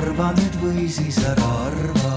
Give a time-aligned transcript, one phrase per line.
[0.00, 2.10] arva nüüd või siis ära arva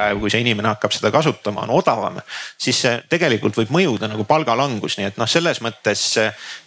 [0.00, 2.18] päev, kui see inimene hakkab seda kasutama, on odavam,
[2.60, 6.04] siis see tegelikult võib mõjuda nagu palgalangus, nii et noh, selles mõttes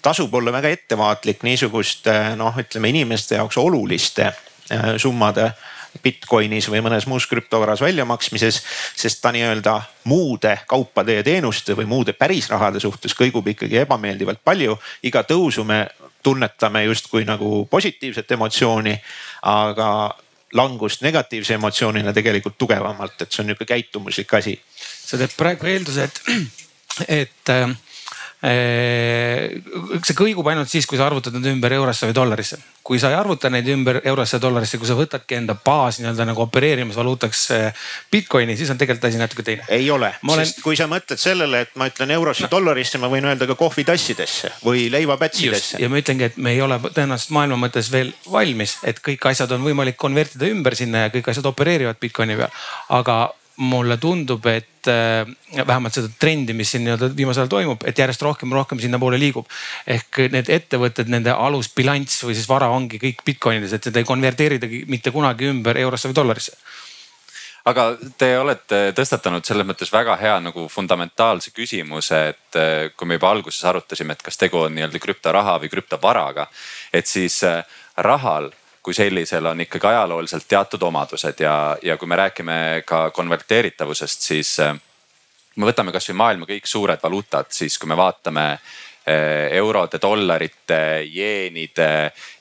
[0.06, 5.52] tasub olla väga ettevaatlik niisuguste noh, ütleme inimeste jaoks oluliste äh, summade
[6.04, 8.62] Bitcoinis või mõnes muus krüptovaras väljamaksmises,
[8.98, 9.76] sest ta nii-öelda
[10.10, 14.80] muude kaupade ja teenuste või muude pärisrahade suhtes kõigub ikkagi ebameeldivalt palju.
[15.06, 15.86] iga tõusu me
[16.24, 18.96] tunnetame justkui nagu positiivset emotsiooni,
[19.52, 19.90] aga
[20.54, 24.60] langust negatiivse emotsioonina tegelikult tugevamalt, et see on niisugune käitumuslik asi.
[25.06, 26.22] sa teed praegu eelduse, et,
[27.22, 27.76] et äh,
[28.44, 32.58] see kõigub ainult siis, kui sa arvutad need ümber eurosse või dollarisse.
[32.84, 36.26] kui sa ei arvuta neid ümber eurosse ja dollarisse, kui sa võtadki enda baas nii-öelda
[36.28, 37.44] nagu opereerimisvaluutaks
[38.12, 39.64] Bitcoini, siis on tegelikult asi natuke teine.
[39.70, 40.46] ei ole, olen...
[40.46, 43.56] sest kui sa mõtled sellele, et ma ütlen eurosse no., dollarisse, ma võin öelda ka
[43.56, 45.80] kohvitassidesse või leivapätsidesse.
[45.80, 49.56] ja ma ütlengi, et me ei ole tõenäoliselt maailma mõttes veel valmis, et kõik asjad
[49.56, 52.52] on võimalik konvertida ümber sinna ja kõik asjad opereerivad Bitcoini peal.
[53.00, 53.22] aga
[53.58, 55.28] mulle tundub, et äh,
[55.68, 59.20] vähemalt seda trendi, mis siin nii-öelda viimasel ajal toimub, et järjest rohkem ja rohkem sinnapoole
[59.22, 59.46] liigub.
[59.88, 64.86] ehk need ettevõtted, nende alusbilanss või siis vara ongi kõik Bitcoinides, et seda ei konverteeridagi
[64.88, 66.58] mitte kunagi ümber eurosse või dollarisse
[67.70, 67.86] aga
[68.20, 73.32] te olete tõstatanud selles mõttes väga hea nagu fundamentaalse küsimuse, et äh, kui me juba
[73.32, 76.50] alguses arutasime, et kas tegu on nii-öelda krüptoraha või krüptovaraga,
[76.94, 77.64] et siis äh,
[77.98, 78.52] rahal
[78.84, 82.56] kui sellisel on ikkagi ajalooliselt teatud omadused ja, ja kui me räägime
[82.86, 84.80] ka konverteeritavusest, siis kui äh,
[85.56, 91.90] me võtame kasvõi maailma kõik suured valuutad, siis kui me vaatame äh, eurode, dollarite, jeenide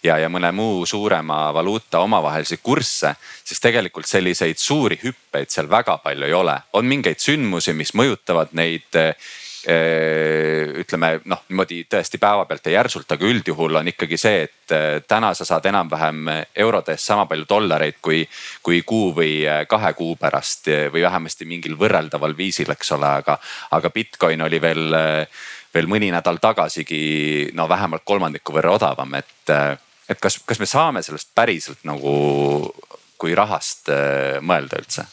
[0.03, 5.99] ja, ja mõne muu suurema valuuta omavahelisi kursse, siis tegelikult selliseid suuri hüppeid seal väga
[6.03, 6.59] palju ei ole.
[6.73, 9.15] on mingeid sündmusi, mis mõjutavad neid Äh,
[9.63, 15.33] ütleme noh, niimoodi tõesti päevapealt ja järsult, aga üldjuhul on ikkagi see, et äh, täna
[15.39, 16.31] sa saad enam-vähem
[16.65, 18.23] eurode eest sama palju dollareid kui,
[18.63, 23.39] kui kuu või äh, kahe kuu pärast või vähemasti mingil võrreldaval viisil, eks ole, aga,
[23.79, 24.99] aga Bitcoin oli veel,
[25.75, 29.55] veel mõni nädal tagasigi no vähemalt kolmandiku võrra odavam, et,
[30.11, 32.15] et kas, kas me saame sellest päriselt nagu
[33.23, 33.93] kui rahast
[34.43, 35.07] mõelda üldse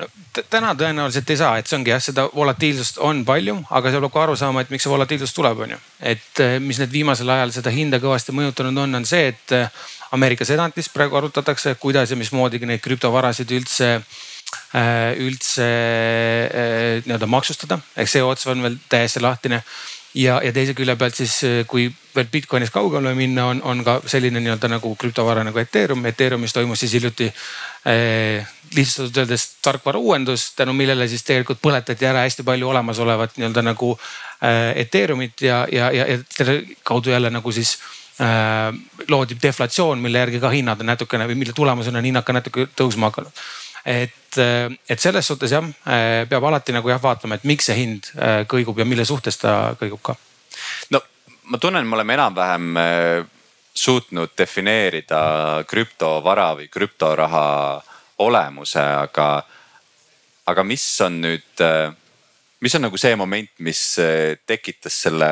[0.00, 0.08] no
[0.50, 4.14] täna tõenäoliselt ei saa, et see ongi jah, seda volatiilsust on palju, aga seal peab
[4.14, 5.80] ka aru saama, et miks see volatiilsus tuleb, on ju.
[6.12, 9.86] et eh, mis need viimasel ajal seda hinda kõvasti mõjutanud on, on see, et eh,
[10.16, 15.70] Ameerika senatis praegu arutatakse, kuidas ja mismoodi neid krüptovarasid üldse eh, üldse
[17.06, 19.62] nii-öelda maksustada, ehk see ots on veel täiesti lahtine
[20.14, 21.36] ja, ja teise külje pealt siis,
[21.70, 26.02] kui veel Bitcoinis kaugemale minna, on, on ka selline nii-öelda nagu krüptovara nagu Ethereum.
[26.10, 32.26] Ethereumis toimus siis hiljuti eh, lihtsustatult öeldes tarkvara uuendus, tänu millele siis tegelikult põletati ära
[32.26, 37.52] hästi palju olemasolevat nii-öelda nagu eh, Ethereumit ja, ja, ja, ja selle kaudu jälle nagu
[37.52, 37.78] siis
[38.20, 38.68] eh,
[39.08, 42.68] loodi deflatsioon, mille järgi ka hinnad on natukene või mille tulemusena on hinnad ka natuke
[42.76, 43.42] tõusma hakanud
[43.84, 47.76] et, äh, et selles suhtes jah, äh, peab alati nagu jah vaatama, et miks see
[47.78, 50.16] hind äh, kõigub ja mille suhtes ta kõigub ka.
[50.90, 51.00] no
[51.50, 52.80] ma tunnen, me oleme enam-vähem
[53.74, 57.46] suutnud defineerida krüptovara või krüptoraha
[58.20, 59.30] olemuse, aga,
[60.50, 61.64] aga mis on nüüd
[62.60, 65.28] mis on nagu see moment, mis eh, tekitas selle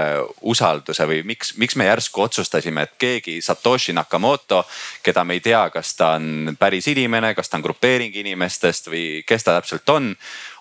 [0.48, 4.62] usalduse või miks, miks me järsku otsustasime, et keegi Satoshi Nakamoto,
[5.04, 9.04] keda me ei tea, kas ta on päris inimene, kas ta on grupeering inimestest või
[9.28, 10.14] kes ta täpselt on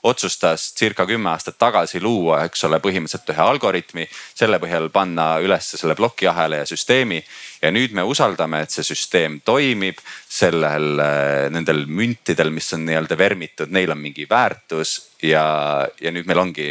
[0.07, 4.05] otsustas circa kümme aastat tagasi luua, eks ole, põhimõtteliselt ühe algoritmi,
[4.37, 7.23] selle põhjal panna üles selle plokiahela ja süsteemi.
[7.61, 9.97] ja nüüd me usaldame, et see süsteem toimib,
[10.29, 16.29] sellel, äh, nendel müntidel, mis on nii-öelda vermitud, neil on mingi väärtus ja, ja nüüd
[16.29, 16.67] meil ongi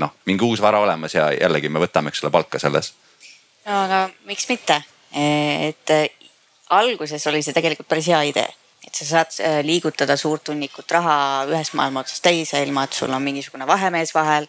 [0.00, 2.94] noh, mingi uus vara olemas ja jällegi me võtame, eks ole, palka selles.
[3.66, 4.80] no aga miks mitte,
[5.12, 6.08] et äh,
[6.70, 8.48] alguses oli see tegelikult päris hea idee
[8.90, 13.12] et sa saad äh, liigutada suurt hunnikut raha ühest maailma otsast teise, ilma et sul
[13.14, 14.48] on mingisugune vahemees vahel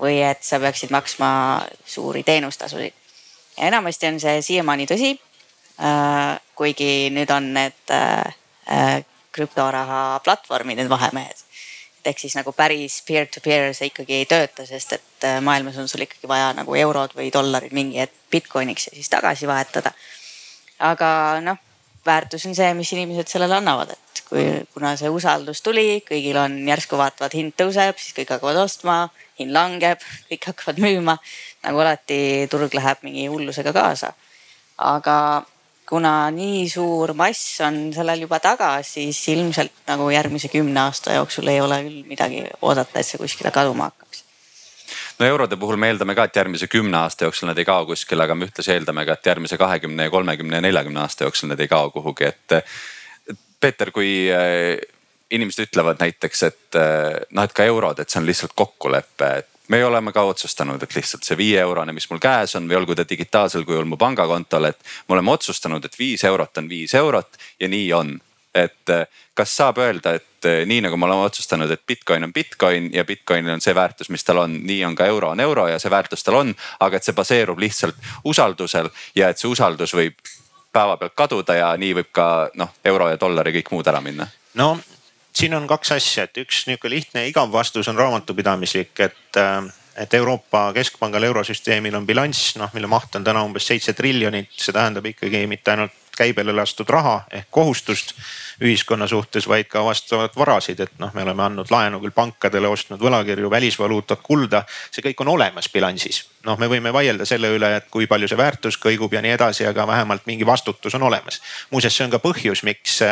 [0.00, 1.28] või et sa peaksid maksma
[1.86, 2.94] suuri teenustasusid.
[3.58, 5.14] ja enamasti on see siiamaani tõsi.
[5.84, 9.04] Äh, kuigi nüüd on need äh,
[9.34, 11.44] krüptoraha platvormid, need vahemehed.
[12.04, 16.28] ehk siis nagu päris peer-to-peer see ikkagi ei tööta, sest et maailmas on sul ikkagi
[16.28, 19.92] vaja nagu eurod või dollarid mingi hetk Bitcoiniks ja siis tagasi vahetada.
[20.78, 21.73] aga noh
[22.06, 26.56] väärtus on see, mis inimesed sellele annavad, et kui, kuna see usaldus tuli, kõigil on
[26.68, 28.98] järsku vaatavad, hind tõuseb, siis kõik hakkavad ostma,
[29.40, 31.18] hind langeb, kõik hakkavad müüma.
[31.64, 32.20] nagu alati,
[32.52, 34.12] turg läheb mingi hullusega kaasa.
[34.78, 35.44] aga
[35.88, 41.48] kuna nii suur mass on sellel juba taga, siis ilmselt nagu järgmise kümne aasta jooksul
[41.48, 44.23] ei ole küll midagi oodata, et see kuskile kaduma hakkaks
[45.18, 48.26] no eurode puhul me eeldame ka, et järgmise kümne aasta jooksul nad ei kao kuskile,
[48.26, 51.64] aga me ühtlasi eeldame ka, et järgmise kahekümne ja kolmekümne ja neljakümne aasta jooksul need
[51.64, 52.60] ei kao kuhugi, et.
[53.64, 54.76] Peeter, kui äh,
[55.32, 59.48] inimesed ütlevad näiteks, et äh, noh, et ka eurod, et see on lihtsalt kokkulepe, et
[59.72, 62.96] me oleme ka otsustanud, et lihtsalt see viie eurone, mis mul käes on või olgu
[62.98, 67.40] ta digitaalsel kujul mu pangakontol, et me oleme otsustanud, et viis eurot on viis eurot
[67.60, 68.14] ja nii on
[68.54, 72.32] et äh, kas saab öelda, et äh, nii nagu me oleme otsustanud, et Bitcoin on
[72.32, 75.66] Bitcoin ja Bitcoinil on see väärtus, mis tal on, nii on ka euro on euro
[75.68, 76.54] ja see väärtus tal on.
[76.80, 80.18] aga et see baseerub lihtsalt usaldusel ja et see usaldus võib
[80.72, 84.26] päevapealt kaduda ja nii võib ka noh, euro ja dollar ja kõik muud ära minna.
[84.54, 84.78] no
[85.34, 89.64] siin on kaks asja, et üks nihuke lihtne igav vastus on raamatupidamislik, et äh,
[89.96, 94.74] et Euroopa Keskpangal eurosüsteemil on bilanss, noh mille maht on täna umbes seitse triljonit, see
[94.74, 98.14] tähendab ikkagi mitte ainult käibele lastud raha ehk kohustust
[98.62, 103.02] ühiskonna suhtes, vaid ka vastavat varasid, et noh, me oleme andnud laenu küll pankadele, ostnud
[103.02, 104.62] võlakirju, välisvaluutat, kulda,
[104.94, 106.24] see kõik on olemas bilansis.
[106.44, 109.66] noh, me võime vaielda selle üle, et kui palju see väärtus kõigub ja nii edasi,
[109.66, 111.40] aga vähemalt mingi vastutus on olemas.
[111.70, 113.02] muuseas, see on ka põhjus, miks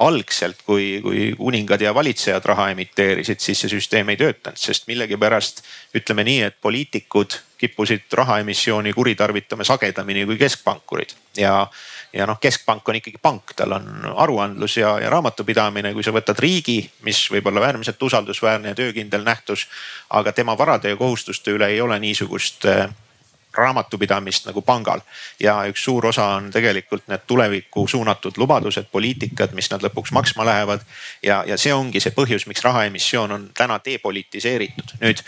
[0.00, 5.62] algselt, kui, kui kuningad ja valitsejad raha emiteerisid, siis see süsteem ei töötanud, sest millegipärast
[5.96, 11.62] ütleme nii, et poliitikud kippusid rahaemissiooni kuritarvitama sagedamini kui keskpankurid ja
[12.16, 16.38] ja noh, keskpank on ikkagi pank, tal on aruandlus ja, ja raamatupidamine, kui sa võtad
[16.42, 19.66] riigi, mis võib olla äärmiselt usaldusväärne ja töökindel nähtus.
[20.10, 22.88] aga tema varade ja kohustuste üle ei ole niisugust äh,
[23.56, 25.00] raamatupidamist nagu pangal.
[25.40, 30.44] ja üks suur osa on tegelikult need tulevikku suunatud lubadused, poliitikad, mis nad lõpuks maksma
[30.44, 30.80] lähevad.
[31.22, 34.96] ja, ja see ongi see põhjus, miks rahaemissioon on täna depolitiseeritud.
[35.00, 35.22] nüüd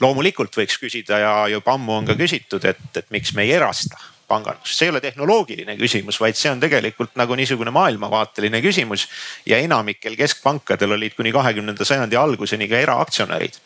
[0.00, 4.11] loomulikult võiks küsida ja juba ammu on ka küsitud, et, et miks me ei erasta
[4.32, 9.08] pangandust, see ei ole tehnoloogiline küsimus, vaid see on tegelikult nagu niisugune maailmavaateline küsimus.
[9.46, 13.60] ja enamikel keskpankadel olid kuni kahekümnenda sajandi alguseni ka eraaktsionärid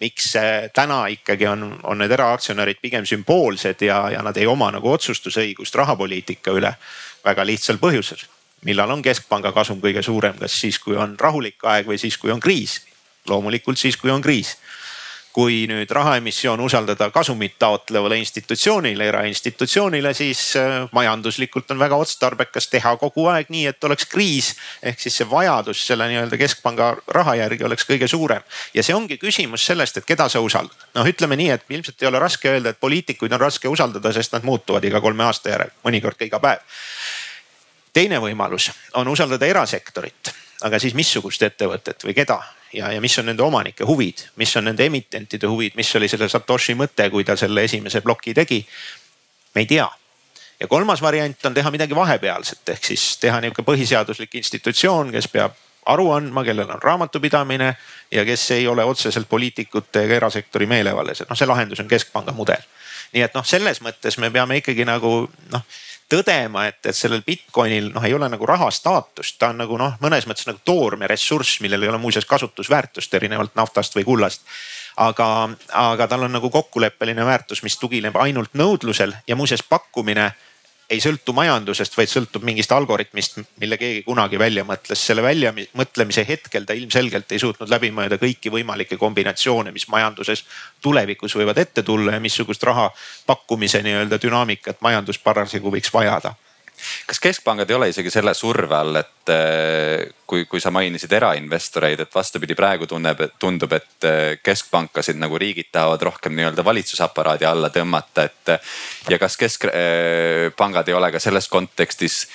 [0.00, 0.32] miks
[0.74, 5.74] täna ikkagi on, on need eraaktsionärid pigem sümboolsed ja, ja nad ei oma nagu otsustusõigust
[5.74, 6.74] rahapoliitika üle.
[7.24, 8.20] väga lihtsal põhjusel,
[8.64, 12.30] millal on keskpanga kasum kõige suurem, kas siis, kui on rahulik aeg või siis, kui
[12.30, 12.80] on kriis?
[13.28, 14.54] loomulikult siis, kui on kriis
[15.38, 22.96] kui nüüd rahaemissioon usaldada kasumit taotlevale institutsioonile, erainstitutsioonile, siis äh, majanduslikult on väga otstarbekas teha
[22.98, 24.48] kogu aeg nii, et oleks kriis.
[24.82, 28.42] ehk siis see vajadus selle nii-öelda keskpanga raha järgi oleks kõige suurem.
[28.74, 30.90] ja see ongi küsimus sellest, et keda sa usaldad.
[30.98, 34.34] noh, ütleme nii, et ilmselt ei ole raske öelda, et poliitikuid on raske usaldada, sest
[34.34, 36.66] nad muutuvad iga kolme aasta järel, mõnikord ka iga päev.
[37.92, 40.34] teine võimalus on usaldada erasektorit,
[40.66, 42.42] aga siis missugust ettevõtet või keda
[42.72, 46.28] ja, ja mis on nende omanike huvid, mis on nende emitentide huvid, mis oli selle
[46.28, 48.66] Satoshi mõte, kui ta selle esimese ploki tegi.
[49.54, 49.88] me ei tea.
[50.60, 55.54] ja kolmas variant on teha midagi vahepealset, ehk siis teha nihuke põhiseaduslik institutsioon, kes peab
[55.86, 57.76] aru andma, kellel on raamatupidamine
[58.12, 62.32] ja kes ei ole otseselt poliitikute ega erasektori meelevallas, et noh, see lahendus on keskpanga
[62.32, 62.64] mudel.
[63.12, 65.62] nii et noh, selles mõttes me peame ikkagi nagu noh
[66.08, 69.96] tõdema, et, et sellel Bitcoinil noh, ei ole nagu raha staatust, ta on nagu noh,
[70.02, 74.44] mõnes mõttes nagu toormeressurss, millel ei ole muuseas kasutusväärtust erinevalt naftast või kullast.
[74.98, 75.28] Aga,
[75.78, 80.32] aga tal on nagu kokkuleppeline väärtus, mis tugineb ainult nõudlusel ja muuseas pakkumine
[80.90, 85.00] ei sõltu majandusest, vaid sõltub mingist algoritmist, mille keegi kunagi välja mõtles.
[85.06, 90.44] selle välja mõtlemise hetkel ta ilmselgelt ei suutnud läbi mõelda kõiki võimalikke kombinatsioone, mis majanduses
[90.80, 92.90] tulevikus võivad ette tulla ja missugust raha
[93.26, 96.34] pakkumise nii-öelda dünaamikat majandus parasjagu võiks vajada
[97.06, 102.04] kas keskpangad ei ole isegi selle surve all, et eh, kui, kui sa mainisid erainvestoreid,
[102.04, 107.72] et vastupidi, praegu tunneb, tundub, et eh, keskpankasid nagu riigid tahavad rohkem nii-öelda valitsusaparaadi alla
[107.74, 108.54] tõmmata, et.
[109.08, 112.26] ja kas keskpangad ei ole ka selles kontekstis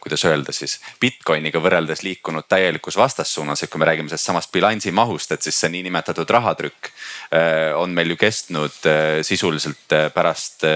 [0.00, 4.90] kuidas öelda siis Bitcoiniga võrreldes liikunud täielikus vastassuunas, et kui me räägime sellest samast bilansi
[4.90, 10.66] mahust, et siis see niinimetatud rahatrükk äh, on meil ju kestnud äh, sisuliselt pärast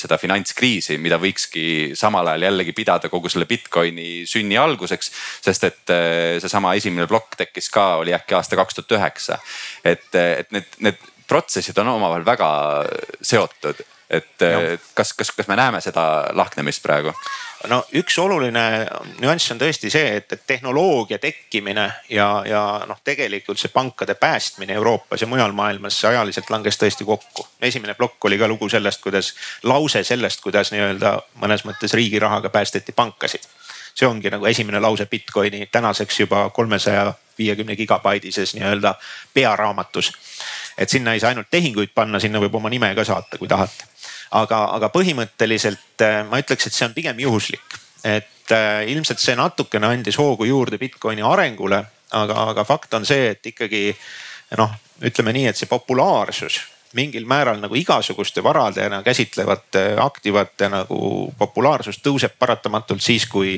[0.00, 5.10] seda finantskriisi, mida võikski samal ajal jällegi pidada kogu selle Bitcoini sünni alguseks.
[5.44, 5.94] sest et
[6.40, 9.38] seesama esimene plokk tekkis ka, oli äkki aasta kaks tuhat üheksa.
[9.84, 12.48] et, et need, need protsessid on omavahel väga
[13.22, 13.84] seotud
[14.16, 14.44] et
[14.94, 16.04] kas, kas, kas me näeme seda
[16.36, 17.14] lahknemist praegu?
[17.70, 18.64] no üks oluline
[19.22, 24.76] nüanss on tõesti see, et, et tehnoloogia tekkimine ja, ja noh, tegelikult see pankade päästmine
[24.76, 27.46] Euroopas ja mujal maailmas ajaliselt langes tõesti kokku.
[27.62, 32.50] esimene plokk oli ka lugu sellest, kuidas, lause sellest, kuidas nii-öelda mõnes mõttes riigi rahaga
[32.50, 33.48] päästeti pankasid.
[33.94, 38.94] see ongi nagu esimene lause Bitcoini tänaseks juba kolmesaja viiekümne gigabaidises nii-öelda
[39.34, 40.12] pearaamatus.
[40.78, 43.93] et sinna ei saa ainult tehinguid panna, sinna võib oma nime ka saata, kui tahate
[44.34, 47.80] aga, aga põhimõtteliselt äh, ma ütleks, et see on pigem juhuslik.
[48.04, 51.80] et äh, ilmselt see natukene andis hoogu juurde Bitcoini arengule,
[52.12, 53.88] aga, aga fakt on see, et ikkagi
[54.58, 54.74] noh,
[55.04, 56.60] ütleme nii, et see populaarsus
[56.94, 60.98] mingil määral nagu igasuguste varadena käsitlevate aktivate nagu
[61.38, 63.56] populaarsus tõuseb paratamatult siis, kui,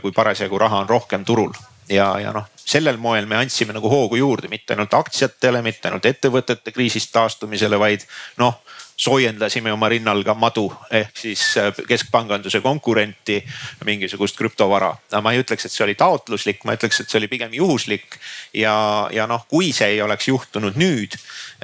[0.00, 1.52] kui parasjagu raha on rohkem turul
[1.88, 6.06] ja, ja noh, sellel moel me andsime nagu hoogu juurde, mitte ainult aktsiatele, mitte ainult
[6.08, 8.06] ettevõtete kriisist taastumisele, vaid
[8.40, 8.62] noh
[8.96, 13.42] soojendasime oma rinnal ka madu ehk siis äh, keskpanganduse konkurenti,
[13.84, 14.94] mingisugust krüptovara.
[15.12, 18.16] no ma ei ütleks, et see oli taotluslik, ma ütleks, et see oli pigem juhuslik
[18.56, 18.76] ja,
[19.12, 21.18] ja noh, kui see ei oleks juhtunud nüüd,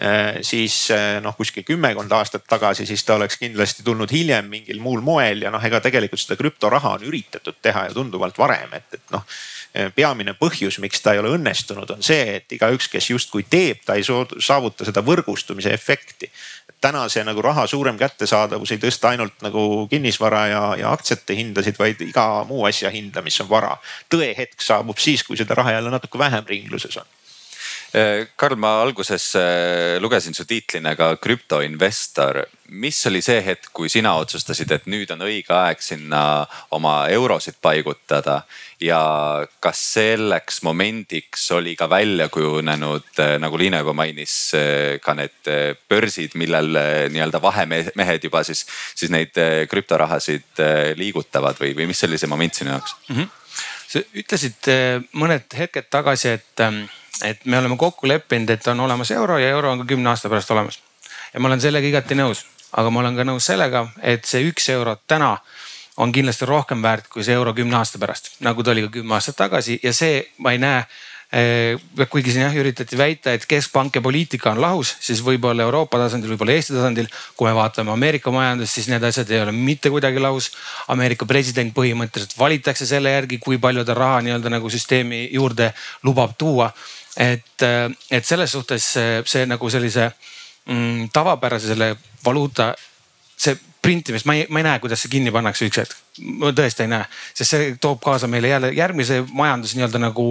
[0.04, 4.84] äh, siis äh, noh, kuskil kümmekond aastat tagasi, siis ta oleks kindlasti tulnud hiljem mingil
[4.84, 9.00] muul moel ja noh, ega tegelikult seda krüptoraha on üritatud teha ju tunduvalt varem, et,
[9.00, 9.24] et noh
[9.94, 13.96] peamine põhjus, miks ta ei ole õnnestunud, on see, et igaüks, kes justkui teeb, ta
[13.96, 16.28] ei saavuta seda võrgustumise efekti
[16.82, 21.78] täna see nagu raha suurem kättesaadavus ei tõsta ainult nagu kinnisvara ja, ja aktsiate hindasid,
[21.78, 23.76] vaid iga muu asja hinda, mis on vara.
[24.10, 27.06] tõehetk saabub siis, kui seda raha jälle natuke vähem ringluses on
[28.36, 32.46] Karl, ma alguses äh, lugesin su tiitlina ka krüptoinvestor.
[32.72, 37.58] mis oli see hetk, kui sina otsustasid, et nüüd on õige aeg sinna oma eurosid
[37.60, 38.38] paigutada
[38.80, 39.00] ja
[39.60, 44.38] kas selleks momendiks oli ka välja kujunenud, äh, nagu Liina juba mainis,
[45.04, 45.52] ka need
[45.92, 46.72] börsid, millel
[47.12, 49.36] nii-öelda vahemehed juba siis, siis neid
[49.68, 50.64] krüptorahasid
[50.96, 53.20] liigutavad või, või mis oli see moment sinu jaoks mm?
[53.20, 53.30] -hmm.
[53.92, 54.72] sa ütlesid
[55.12, 56.86] mõned hetked tagasi, et ähm,
[57.22, 60.28] et me oleme kokku leppinud, et on olemas euro ja euro on ka kümne aasta
[60.28, 60.80] pärast olemas.
[61.34, 64.68] ja ma olen sellega igati nõus, aga ma olen ka nõus sellega, et see üks
[64.74, 65.36] euro täna
[65.96, 69.14] on kindlasti rohkem väärt kui see euro kümne aasta pärast, nagu ta oli ka kümme
[69.14, 70.84] aastat tagasi ja see ma ei näe
[71.32, 71.78] Eh,
[72.12, 76.34] kuigi siin jah üritati väita, et keskpank ja poliitika on lahus, siis võib-olla Euroopa tasandil,
[76.34, 77.06] võib-olla Eesti tasandil,
[77.38, 80.50] kui me vaatame Ameerika majandust, siis need asjad ei ole mitte kuidagi lahus.
[80.92, 85.70] Ameerika president põhimõtteliselt valitakse selle järgi, kui palju ta raha nii-öelda nagu süsteemi juurde
[86.04, 86.68] lubab tuua.
[87.16, 90.08] Et, eh, et selles suhtes see, see nagu sellise
[90.68, 92.72] mm, tavapärase selle valuuta,
[93.36, 95.98] see printimist, ma ei, ma ei näe, kuidas see kinni pannakse üks hetk.
[96.38, 100.26] ma tõesti ei näe, sest see toob kaasa meile jälle järgmise majandus nii-öelda nagu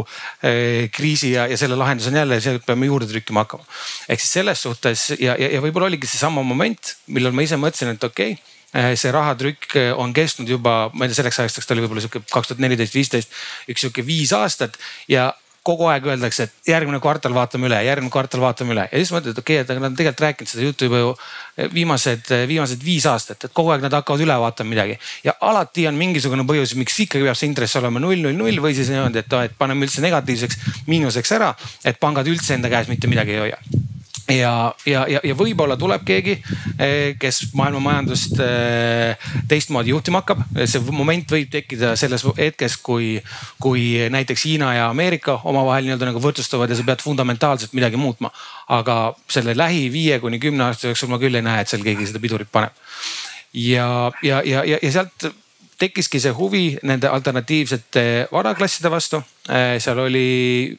[0.45, 3.67] eh, kriisi ja, ja selle lahendus on jälle see, et peame juurde trükkima hakkama.
[4.07, 7.91] ehk siis selles suhtes ja, ja, ja võib-olla oligi seesama moment, millal ma ise mõtlesin,
[7.97, 11.83] et okei okay, see rahatrükk on kestnud juba, ma ei tea, selleks ajaks ta oli
[11.83, 13.39] võib-olla sihuke kaks tuhat neliteist, viisteist,
[13.73, 14.79] üks sihuke viis aastat
[15.11, 19.11] ja kogu aeg öeldakse, et järgmine kvartal vaatame üle, järgmine kvartal vaatame üle ja siis
[19.13, 21.11] mõtled, et okei okay,, et aga nad on tegelikult rääkinud seda juttu juba ju
[21.75, 24.97] viimased, viimased viis aastat, et kogu aeg nad hakkavad üle vaatama midagi.
[25.27, 28.73] ja alati on mingisugune põhjus, miks ikkagi peab see intress olema null, null, null või
[28.77, 31.53] siis niimoodi, et, et paneme üldse negatiivseks, miinuseks ära,
[31.85, 33.89] et pangad üldse enda käes mitte midagi ei hoia
[34.31, 36.37] ja, ja, ja, ja võib-olla tuleb keegi,
[36.77, 40.43] eh, kes maailma majandust eh, teistmoodi juhtima hakkab.
[40.65, 43.15] see moment võib tekkida selles hetkes, kui,
[43.61, 48.31] kui näiteks Hiina ja Ameerika omavahel nii-öelda nagu võrdsustuvad ja sa pead fundamentaalselt midagi muutma.
[48.71, 52.07] aga selle lähi viie kuni kümne aasta jooksul ma küll ei näe, et seal keegi
[52.07, 52.71] seda pidurit paneb.
[53.53, 55.31] ja, ja, ja, ja, ja sealt
[55.81, 59.21] tekkiski see huvi nende alternatiivsete varaklasside vastu.
[59.49, 60.77] Eh, seal oli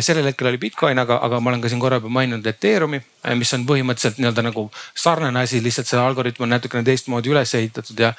[0.00, 3.34] sellel hetkel oli Bitcoin, aga, aga ma olen ka siin korra juba maininud Ethereumi, äh,
[3.38, 8.00] mis on põhimõtteliselt nii-öelda nagu sarnane asi, lihtsalt see algoritm on natukene teistmoodi üles ehitatud
[8.00, 8.12] ja,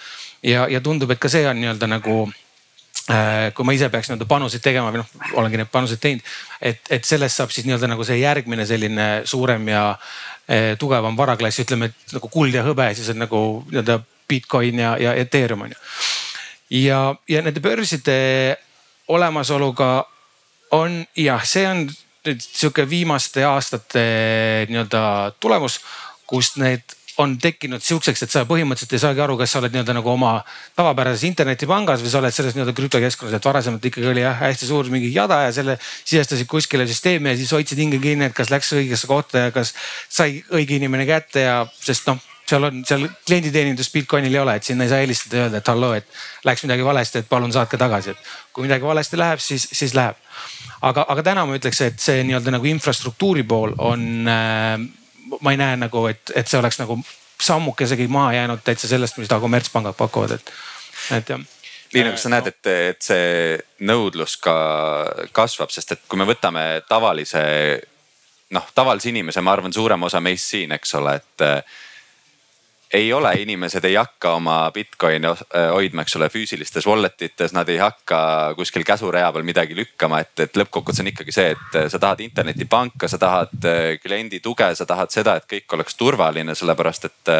[0.45, 2.19] ja, ja tundub, et ka see on nii-öelda nagu
[3.09, 5.09] äh, kui ma ise peaks nii-öelda panuseid tegema või noh,
[5.41, 6.29] olengi neid panuseid teinud,
[6.61, 9.85] et, et sellest saab siis nii-öelda nagu see järgmine selline suurem ja
[10.81, 13.99] tugevam varaklass, ütleme, et nagu kuld ja hõbe, siis on nagu nii-öelda
[14.29, 15.81] Bitcoin ja, ja Ethereum on ju.
[16.79, 18.15] ja, ja nende börside
[19.09, 19.91] olemasoluga
[20.75, 21.87] on jah, see on
[22.27, 24.05] nüüd sihuke viimaste aastate
[24.69, 25.03] nii-öelda
[25.39, 25.79] tulemus,
[26.29, 29.95] kus need on tekkinud sihukeseks, et sa põhimõtteliselt ei saagi aru, kas sa oled nii-öelda
[29.97, 30.37] nagu oma
[30.77, 34.87] tavapärases internetipangas või sa oled selles nii-öelda krüptokeskkonnas, et varasemalt ikkagi oli jah hästi suur
[34.93, 38.71] mingi jada ja selle sisestasid kuskile süsteemi ja siis hoidsid hinge kinni, et kas läks
[38.77, 39.73] õigesse kohta ja kas
[40.07, 44.67] sai õige inimene kätte ja sest noh seal on, seal klienditeenindust Bitcoinil ei ole, et
[44.67, 47.77] sinna ei saa helistada ja öelda, et halloo, et läks midagi valesti, et palun saatke
[47.79, 50.17] tagasi, et kui midagi valesti läheb, siis, siis läheb.
[50.87, 54.79] Aga, aga täna ma ütleks, et see nii-öelda nagu infrastruktuuri pool on äh,,
[55.41, 56.97] ma ei näe nagu, et, et see oleks nagu
[57.39, 60.51] sammukesegi maha jäänud täitsa sellest, mida kommertspangad pakuvad, et,
[61.15, 61.47] et jah.
[61.93, 63.55] Liina, kas sa näed, et, et see
[63.89, 64.55] nõudlus ka
[65.33, 67.41] kasvab, sest et kui me võtame tavalise
[68.53, 71.45] noh, tavalise inimese, ma arvan, suurem osa meist siin, eks ole, et
[72.93, 77.69] ei ole, inimesed ei hakka oma Bitcoini äh, hoidma, eks ole, füüsilistes wallet ites, nad
[77.69, 78.19] ei hakka
[78.57, 83.07] kuskil käsurea peal midagi lükkama, et, et lõppkokkuvõttes on ikkagi see, et sa tahad internetipanka,
[83.11, 87.33] sa tahad äh, kliendi tuge, sa tahad seda, et kõik oleks turvaline, sellepärast et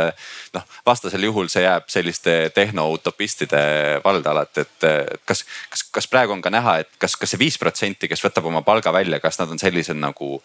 [0.53, 3.63] noh, vastasel juhul see jääb selliste tehnoutopistide
[4.05, 7.57] valda alati, et kas, kas, kas praegu on ka näha, et kas, kas see viis
[7.61, 10.37] protsenti, kes võtab oma palga välja, kas nad on sellised nagu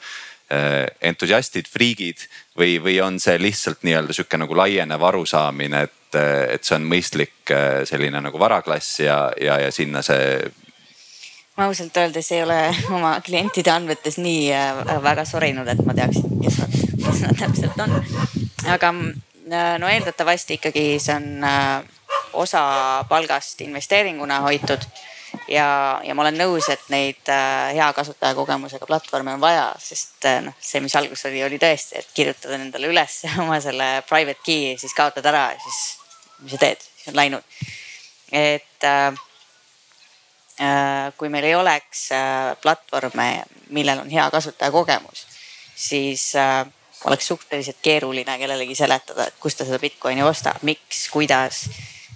[1.01, 2.27] entusiastid, friigid
[2.59, 6.19] või, või on see lihtsalt nii-öelda sihuke nagu laienev arusaamine, et,
[6.55, 10.45] et see on mõistlik äh, selline nagu varaklass ja, ja, ja sinna see
[11.57, 12.59] ma ausalt öeldes ei ole
[12.91, 17.81] oma klientide andmetes nii äh, väga sorinud, et ma teaksin, kes nad, kes nad täpselt
[17.87, 17.97] on.
[18.77, 18.93] aga
[19.81, 21.49] no eeldatavasti ikkagi see on
[22.45, 22.63] osa
[23.09, 24.87] palgast investeeringuna hoitud
[25.49, 30.41] ja, ja ma olen nõus, et neid äh, hea kasutajakogemusega platvorme on vaja, sest äh,
[30.45, 34.75] noh, see, mis alguses oli, oli tõesti, et kirjutada endale üles oma selle private key,
[34.81, 35.83] siis kaotad ära ja siis
[36.45, 37.43] mis sa teed, siis on läinud.
[38.33, 39.13] et äh,
[40.61, 45.27] äh, kui meil ei oleks äh, platvorme, millel on hea kasutajakogemus,
[45.77, 46.67] siis äh,
[47.05, 51.67] oleks suhteliselt keeruline kellelegi seletada, et kust ta seda Bitcoini ostab, miks, kuidas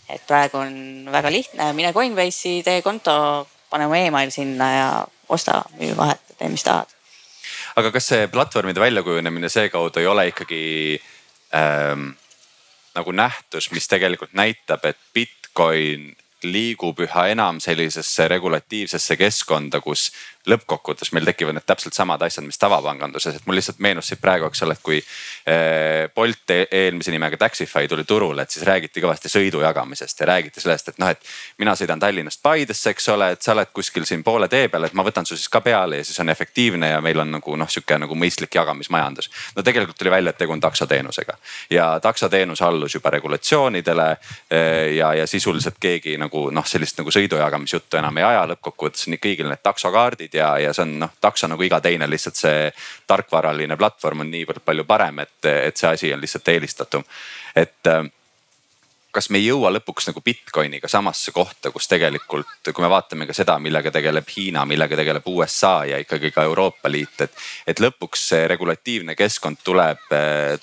[0.09, 0.75] et praegu on
[1.13, 3.15] väga lihtne, mine Coinbase'i, tee konto,
[3.71, 4.89] pane oma email sinna ja
[5.29, 6.95] osta, müü, vaheta, tee mis tahad.
[7.77, 10.63] aga kas see platvormide väljakujunemine seekaudu ei ole ikkagi
[11.55, 12.11] ähm,
[12.97, 16.11] nagu nähtus, mis tegelikult näitab, et Bitcoin
[16.43, 20.11] liigub üha enam sellisesse regulatiivsesse keskkonda, kus
[20.49, 24.49] lõppkokkuvõttes meil tekivad need täpselt samad asjad, mis tavapanganduses, et mul lihtsalt meenus siit praegu,
[24.49, 29.03] eks ole, et kui eh, Bolt e-, eelmise nimega Taxify tuli turule, et siis räägiti
[29.05, 33.31] kõvasti sõidu jagamisest ja räägiti sellest, et noh, et mina sõidan Tallinnast Paidesse, eks ole,
[33.37, 36.01] et sa oled kuskil siin poole tee peal, et ma võtan su siis ka peale
[36.01, 39.31] ja siis on efektiivne ja meil on nagu noh, sihuke nagu mõistlik jagamismajandus.
[39.57, 41.37] no tegelikult tuli välja, et tegu on taksoteenusega
[41.71, 44.09] ja taksoteenus allus juba regulatsioonidele
[44.51, 49.19] eh, ja, ja sisuliselt keegi nagu noh, sellist nagu sõidujagamisjuttu enam ei aja, lõppkokkuvõttes on
[49.23, 52.69] kõigil need taksokaardid ja, ja see on noh, takso nagu iga teine, lihtsalt see
[53.07, 57.05] tarkvaraline platvorm on niivõrd palju parem, et, et see asi on lihtsalt eelistatum.
[57.57, 57.93] et
[59.19, 63.35] kas me ei jõua lõpuks nagu Bitcoiniga samasse kohta, kus tegelikult, kui me vaatame ka
[63.35, 67.35] seda, millega tegeleb Hiina, millega tegeleb USA ja ikkagi ka Euroopa Liit, et.
[67.67, 70.07] et lõpuks see regulatiivne keskkond tuleb,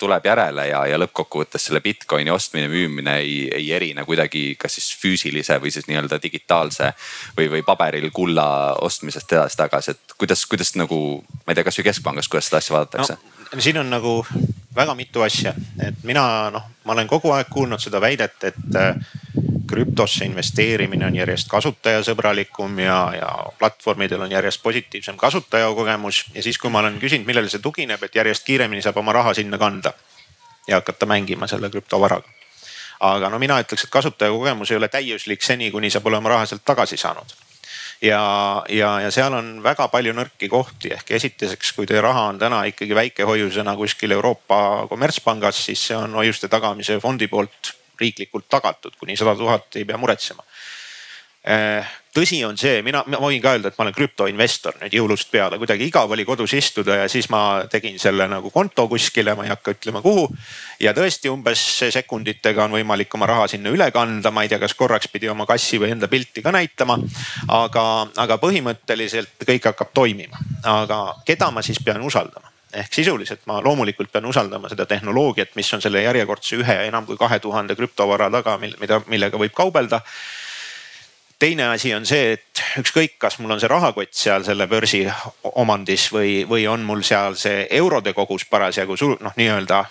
[0.00, 4.88] tuleb järele ja, ja lõppkokkuvõttes selle Bitcoini ostmine, müümine ei, ei erine kuidagi kas siis
[5.02, 6.92] füüsilise või siis nii-öelda digitaalse
[7.36, 8.48] või, või paberil kulla
[8.88, 13.20] ostmisest edasi-tagasi, et kuidas, kuidas nagu, ma ei tea, kasvõi keskpangas, kuidas seda asja vaadatakse
[13.20, 13.35] no.?
[13.58, 14.26] Siin on nagu
[14.76, 18.96] väga mitu asja, et mina noh, ma olen kogu aeg kuulnud seda väidet, et äh,
[19.66, 26.24] krüptosse investeerimine on järjest kasutajasõbralikum ja, ja platvormidel on järjest positiivsem kasutajakogemus.
[26.34, 29.34] ja siis, kui ma olen küsinud, millele see tugineb, et järjest kiiremini saab oma raha
[29.34, 29.92] sinna kanda
[30.68, 32.28] ja hakata mängima selle krüptovaraga.
[33.00, 36.46] aga no mina ütleks, et kasutajakogemus ei ole täiuslik seni, kuni sa pole oma raha
[36.46, 37.45] sealt tagasi saanud
[38.02, 40.92] ja, ja, ja seal on väga palju nõrki kohti.
[40.96, 46.16] Ehk esiteks, kui teie raha on täna ikkagi väikehoiusena kuskil Euroopa kommertspangas, siis see on
[46.18, 50.44] hoiuste tagamise fondi poolt riiklikult tagatud, kuni sada tuhat ei pea muretsema.
[51.46, 55.28] Eh, tõsi on see, mina, ma võin ka öelda, et ma olen krüptoinvestor nüüd jõulust
[55.32, 57.40] peale, kuidagi igav oli kodus istuda ja siis ma
[57.72, 60.26] tegin selle nagu konto kuskile, ma ei hakka ütlema, kuhu.
[60.80, 64.74] ja tõesti umbes sekunditega on võimalik oma raha sinna üle kanda, ma ei tea, kas
[64.78, 66.98] korraks pidi oma kassi või enda pilti ka näitama.
[67.52, 72.52] aga, aga põhimõtteliselt kõik hakkab toimima, aga keda ma siis pean usaldama?
[72.76, 77.16] ehk sisuliselt ma loomulikult pean usaldama seda tehnoloogiat, mis on selle järjekordse ühe enam kui
[77.16, 80.02] kahe tuhande krüptovara taga, mida, millega võib kaubelda
[81.38, 85.04] teine asi on see, et ükskõik, kas mul on see rahakott seal selle börsi
[85.56, 89.84] omandis või, või on mul seal see eurode kogus parasjagu noh, nii-öelda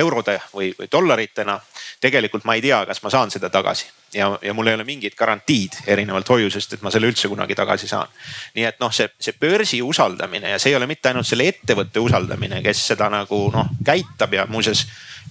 [0.00, 1.60] eurode või, või dollaritena.
[2.00, 5.14] tegelikult ma ei tea, kas ma saan seda tagasi ja, ja mul ei ole mingit
[5.14, 8.08] garantiid erinevalt hoiusest, et ma selle üldse kunagi tagasi saan.
[8.54, 12.00] nii et noh, see, see börsi usaldamine ja see ei ole mitte ainult selle ettevõtte
[12.00, 14.86] usaldamine, kes seda nagu noh käitab ja muuseas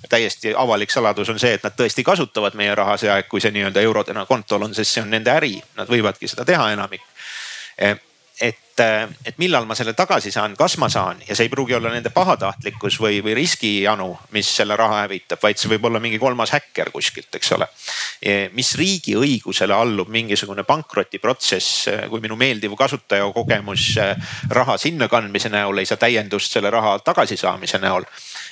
[0.09, 3.53] täiesti avalik saladus on see, et nad tõesti kasutavad meie raha see aeg, kui see
[3.55, 7.05] nii-öelda eurodena kontol on, sest see on nende äri, nad võivadki seda teha enamik.
[8.41, 8.81] et,
[9.25, 12.09] et millal ma selle tagasi saan, kas ma saan ja see ei pruugi olla nende
[12.09, 16.89] pahatahtlikkus või, või riskijanu, mis selle raha hävitab, vaid see võib olla mingi kolmas häkker
[16.93, 17.67] kuskilt, eks ole.
[18.57, 23.87] mis riigi õigusele allub mingisugune pankrotiprotsess, kui minu meeldiv kasutajakogemus
[24.49, 28.09] raha sinna kandmise näol ei saa täiendust selle raha tagasisaamise näol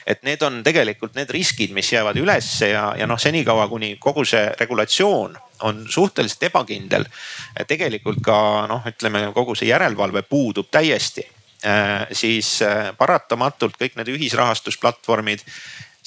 [0.10, 4.26] et need on tegelikult need riskid, mis jäävad ülesse ja, ja noh, senikaua kuni kogu
[4.26, 5.36] see regulatsioon
[5.68, 7.06] on suhteliselt ebakindel.
[7.68, 11.28] tegelikult ka noh, ütleme kogu see järelevalve puudub täiesti.
[11.66, 15.44] Äh, siis äh, paratamatult kõik need ühisrahastusplatvormid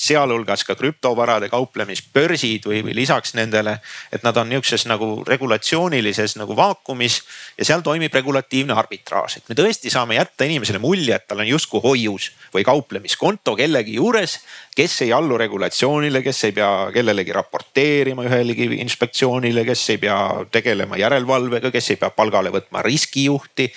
[0.02, 3.78] sealhulgas ka krüptovarade kauplemisbörsid või, või lisaks nendele.
[4.12, 7.20] et nad on nihukeses nagu regulatsioonilises nagu vaakumis
[7.58, 11.48] ja seal toimib regulatiivne arbitraaž, et me tõesti saame jätta inimesele mulje, et tal on
[11.48, 14.38] justkui hoius või kauplemiskonto kellegi juures,
[14.76, 20.98] kes ei allu regulatsioonile, kes ei pea kellelegi raporteerima ühelegi inspektsioonile, kes ei pea tegelema
[20.98, 23.70] järelevalvega, kes ei pea palgale võtma riskijuhti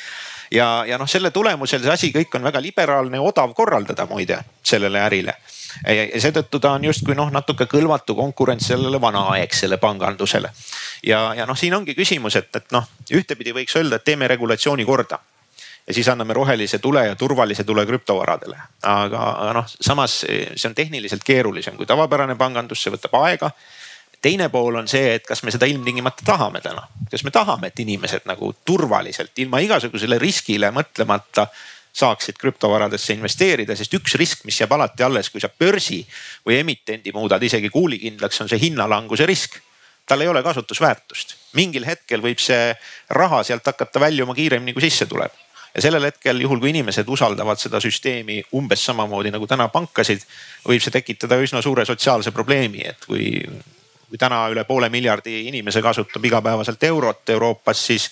[0.51, 4.41] ja, ja noh, selle tulemusel see asi kõik on väga liberaalne ja odav korraldada muide
[4.63, 5.37] sellele ärile.
[5.83, 10.51] Ja seetõttu ta on justkui noh, natuke kõlvatu konkurents sellele vanaaegsele pangandusele.
[11.03, 14.85] ja, ja noh, siin ongi küsimus, et, et noh, ühtepidi võiks öelda, et teeme regulatsiooni
[14.85, 15.19] korda
[15.87, 18.57] ja siis anname rohelise tule ja turvalise tule krüptovaradele.
[18.83, 23.51] aga noh, samas see on tehniliselt keerulisem kui tavapärane pangandus, see võtab aega
[24.25, 27.79] teine pool on see, et kas me seda ilmtingimata tahame täna, kas me tahame, et
[27.83, 31.45] inimesed nagu turvaliselt ilma igasugusele riskile mõtlemata
[31.95, 36.01] saaksid krüptovaradesse investeerida, sest üks risk, mis jääb alati alles, kui sa börsi
[36.45, 39.61] või emitendi muudad isegi kuulikindlaks, on see hinnalanguse risk.
[40.05, 42.75] tal ei ole kasutusväärtust, mingil hetkel võib see
[43.09, 45.31] raha sealt hakata väljuma kiiremini kui sisse tuleb
[45.75, 50.21] ja sellel hetkel, juhul kui inimesed usaldavad seda süsteemi umbes samamoodi nagu täna pankasid,
[50.67, 53.31] võib see tekitada üsna suure sotsiaalse probleemi, et kui
[54.05, 58.09] kui täna üle poole miljardi inimese kasutab igapäevaselt eurot Euroopas, siis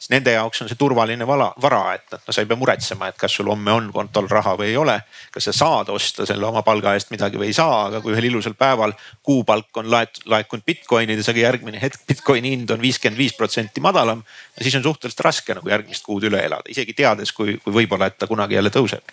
[0.00, 3.18] siis nende jaoks on see turvaline vala, vara, et noh, sa ei pea muretsema, et
[3.20, 4.96] kas sul homme on kontol raha või ei ole.
[5.30, 8.30] kas sa saad osta selle oma palga eest midagi või ei saa, aga kui ühel
[8.30, 8.94] ilusal päeval
[9.26, 14.24] kuupalk on laet, laekunud Bitcoinides, aga järgmine hetk Bitcoini hind on viiskümmend viis protsenti madalam.
[14.60, 18.18] siis on suhteliselt raske nagu järgmist kuud üle elada, isegi teades, kui, kui võib-olla, et
[18.18, 19.04] ta kunagi jälle tõuseb.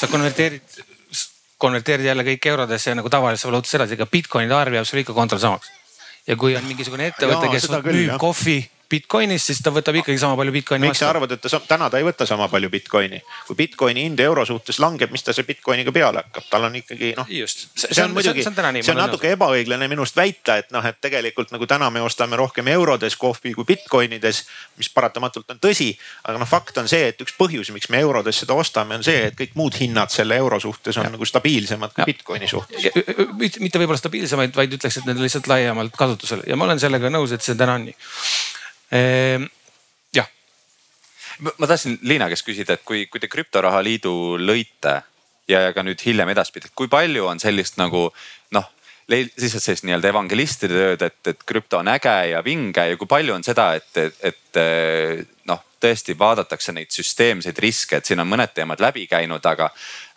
[0.00, 0.80] sa konverteerid
[1.60, 5.38] konverteerida jälle kõik eurodesse nagu tavalisse valuutasse edasi, ega Bitcoinide arv jääb sul ikka kontol
[5.38, 5.68] samaks.
[6.26, 10.52] ja kui on mingisugune ettevõte, kes müüb kohvi Bitcoinis, siis ta võtab ikkagi sama palju
[10.54, 13.20] Bitcoini miks sa arvad, et ta täna ta ei võta sama palju Bitcoini?
[13.46, 17.12] kui Bitcoini hind euro suhtes langeb, mis ta seal Bitcoiniga peale hakkab, tal on ikkagi
[17.18, 17.30] noh.
[17.30, 20.84] just, see, see on muidugi, see on, see on natuke ebaõiglane minust väita, et noh,
[20.86, 24.42] et tegelikult nagu täna me ostame rohkem eurodes kohvi kui Bitcoinides,
[24.80, 25.90] mis paratamatult on tõsi.
[26.24, 29.28] aga noh, fakt on see, et üks põhjus, miks me eurodes seda ostame, on see,
[29.30, 31.14] et kõik muud hinnad selle euro suhtes on ja.
[31.14, 32.10] nagu stabiilsemad kui ja.
[32.10, 32.90] Bitcoini suhtes.
[33.62, 37.12] mitte võib-olla stabiilsemaid, vaid ütleks, et need on lihtsalt laiemalt kasutusel ja ma olen sellega
[37.12, 37.96] nõus, et see täna on nii.
[38.90, 40.26] Jah.
[41.38, 45.00] ma tahtsin Liina käest küsida, et kui, kui te krüptoraha liidu lõite
[45.50, 48.08] ja, ka nüüd hiljem edaspidi, kui palju on sellist nagu
[48.56, 48.68] noh,
[49.10, 53.34] lihtsalt sellist nii-öelda evangelistide tööd, et, et krüpto on äge ja vinge ja kui palju
[53.34, 54.60] on seda, et, et, et
[55.50, 59.70] noh, tõesti vaadatakse neid süsteemseid riske, et siin on mõned teemad läbi käinud, aga,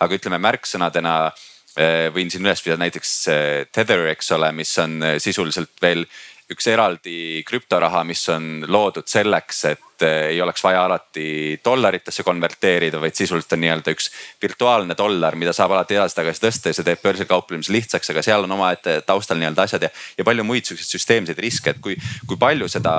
[0.04, 5.00] aga ütleme märksõnadena eh, võin siin üles pidada näiteks eh, Tether, eks ole, mis on
[5.02, 6.06] eh, sisuliselt veel
[6.52, 13.00] üks eraldi krüptoraha, mis on loodud selleks, et eh, ei oleks vaja alati dollaritesse konverteerida,
[13.02, 14.10] vaid sisuliselt on nii-öelda üks
[14.42, 18.48] virtuaalne dollar, mida saab alati edasi-tagasi tõsta ja see teeb börsil kauplemise lihtsaks, aga seal
[18.48, 22.40] on omaette taustal nii-öelda asjad ja, ja palju muid siukseid süsteemseid riske, et kui, kui
[22.40, 22.94] palju seda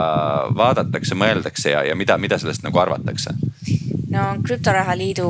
[0.56, 3.36] vaadatakse, mõeldakse ja, ja mida, mida sellest nagu arvatakse?
[4.14, 5.28] no krüptoraha liidu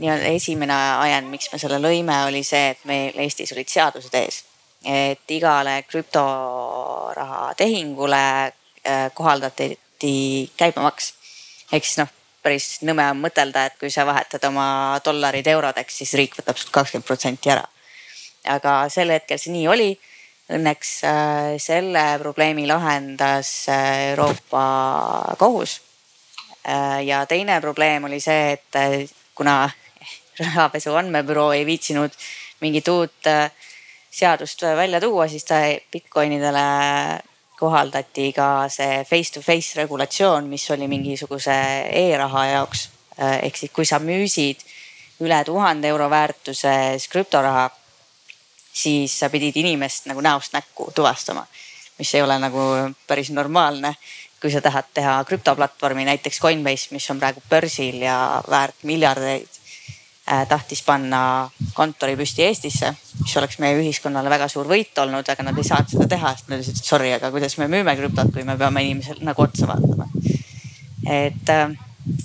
[0.00, 0.76] nii-öelda esimene
[1.06, 4.44] ajend, miks me selle lõime, oli see, et meil Eestis olid seadused ees
[4.84, 8.22] et igale krüptoraha tehingule
[8.86, 9.76] äh, kohaldati
[10.56, 11.14] käibemaks.
[11.72, 12.08] ehk siis noh,
[12.42, 16.72] päris nõme on mõtelda, et kui sa vahetad oma dollarid eurodeks, siis riik võtab sult
[16.72, 17.66] kakskümmend protsenti ära.
[18.48, 19.90] aga sel hetkel see nii oli.
[20.50, 25.80] Õnneks äh, selle probleemi lahendas äh, Euroopa kohus.
[27.04, 29.70] ja teine probleem oli see, et kuna
[30.40, 32.12] rahapesu andmebüroo ei viitsinud
[32.60, 33.50] mingit uut äh,
[34.10, 35.54] seadust välja tuua, siis ta
[35.92, 36.60] Bitcoinidele
[37.58, 41.56] kohaldati ka see face to face regulatsioon, mis oli mingisuguse
[41.92, 42.88] e-raha jaoks.
[43.20, 44.62] ehk siis, kui sa müüsid
[45.20, 47.68] üle tuhande euro väärtuses krüptoraha,
[48.72, 51.44] siis sa pidid inimest nagu näost näkku tuvastama,
[51.98, 52.64] mis ei ole nagu
[53.06, 53.94] päris normaalne.
[54.40, 59.59] kui sa tahad teha krüptoplatvormi, näiteks Coinbase, mis on praegu börsil ja väärt miljardeid Äh,
[60.48, 65.58] tahtis panna kontori püsti Eestisse, mis oleks meie ühiskonnale väga suur võit olnud, aga nad
[65.58, 68.44] ei saanud seda teha, sest nad ütlesid, et sorry, aga kuidas me müüme krüptot, kui
[68.46, 70.06] me peame inimesele nagu otsa vaatama.
[71.10, 71.72] et äh,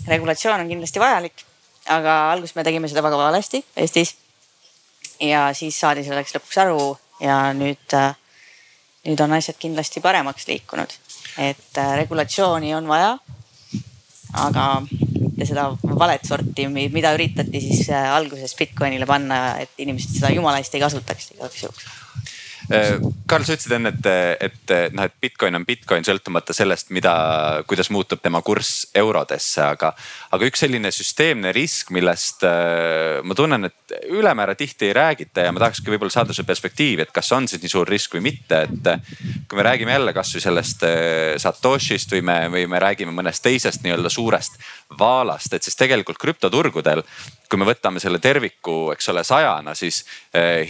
[0.08, 1.46] regulatsioon on kindlasti vajalik,
[1.98, 4.16] aga alguses me tegime seda väga valesti Eestis.
[5.20, 8.14] ja siis saadi selleks lõpuks aru ja nüüd äh,,
[9.08, 10.94] nüüd on asjad kindlasti paremaks liikunud,
[11.38, 13.18] et äh, regulatsiooni on vaja.
[14.46, 14.70] aga
[15.36, 15.68] mitte seda
[16.00, 20.84] valet sorti, mida üritati siis äh, alguses Bitcoinile panna, et inimesed seda jumala eest ei
[20.84, 21.94] kasutaks igaks juhuks
[22.66, 24.08] Karl, sa ütlesid enne, et,
[24.48, 27.14] et noh, et Bitcoin on Bitcoin sõltumata sellest, mida,
[27.70, 29.92] kuidas muutub tema kurss eurodesse, aga.
[30.36, 35.64] Aga üks selline süsteemne risk, millest ma tunnen, et ülemäära tihti ei räägita ja ma
[35.64, 38.92] tahakski võib-olla saada su perspektiivi, et kas on siis nii suur risk või mitte, et.
[39.50, 40.86] kui me räägime jälle kasvõi sellest
[41.42, 44.60] Satoshist või me, või me räägime mõnest teisest nii-öelda suurest
[45.00, 47.04] vaalast, et siis tegelikult krüptoturgudel
[47.50, 50.02] kui me võtame selle terviku, eks ole, sajana, siis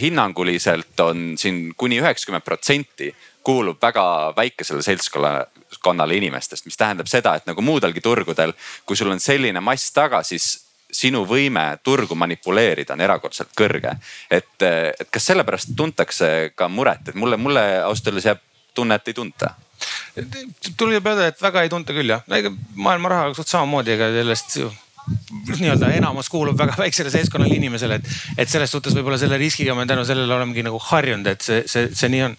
[0.02, 3.14] hinnanguliselt on siin kuni üheksakümmend protsenti
[3.46, 5.46] kuulub väga väikesele seltskonnale
[6.16, 8.54] inimestest, mis tähendab seda, et nagu muudelgi turgudel,
[8.86, 13.98] kui sul on selline mass taga, siis sinu võime turgu manipuleerida on erakordselt kõrge.
[14.30, 18.42] et, et kas sellepärast tuntakse ka muret, et mulle, mulle ausalt öeldes jääb
[18.74, 19.56] tunne, et ei tunta
[20.78, 22.24] tuleb öelda, et väga ei tunta küll jah,
[22.76, 24.58] maailma rahaga suht samamoodi, ega sellest
[25.60, 29.86] nii-öelda enamus kuulub väga väiksele seltskonnale inimesele, et, et selles suhtes võib-olla selle riskiga me
[29.90, 32.38] tänu sellele olemegi nagu harjunud, et see, see, see nii on.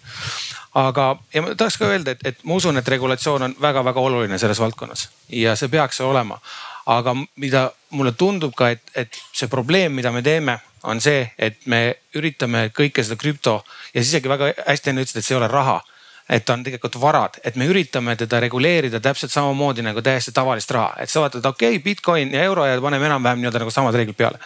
[0.77, 4.37] Aga, ja ma tahaks ka öelda, et, et ma usun, et regulatsioon on väga-väga oluline
[4.37, 6.39] selles valdkonnas ja see peaks olema.
[6.87, 11.65] aga mida mulle tundub ka, et, et see probleem, mida me teeme, on see, et
[11.65, 13.63] me üritame kõike seda krüpto
[13.93, 15.81] ja siis isegi väga hästi enne ütlesid, et see ei ole raha
[16.29, 20.93] et on tegelikult varad, et me üritame teda reguleerida täpselt samamoodi nagu täiesti tavalist raha,
[20.99, 24.17] et sa vaatad, okei okay,, Bitcoin ja euro ja paneme enam-vähem nii-öelda nagu samad reeglid
[24.17, 24.39] peale.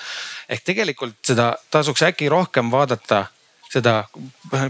[0.50, 3.26] ehk tegelikult seda tasuks äkki rohkem vaadata
[3.72, 3.96] seda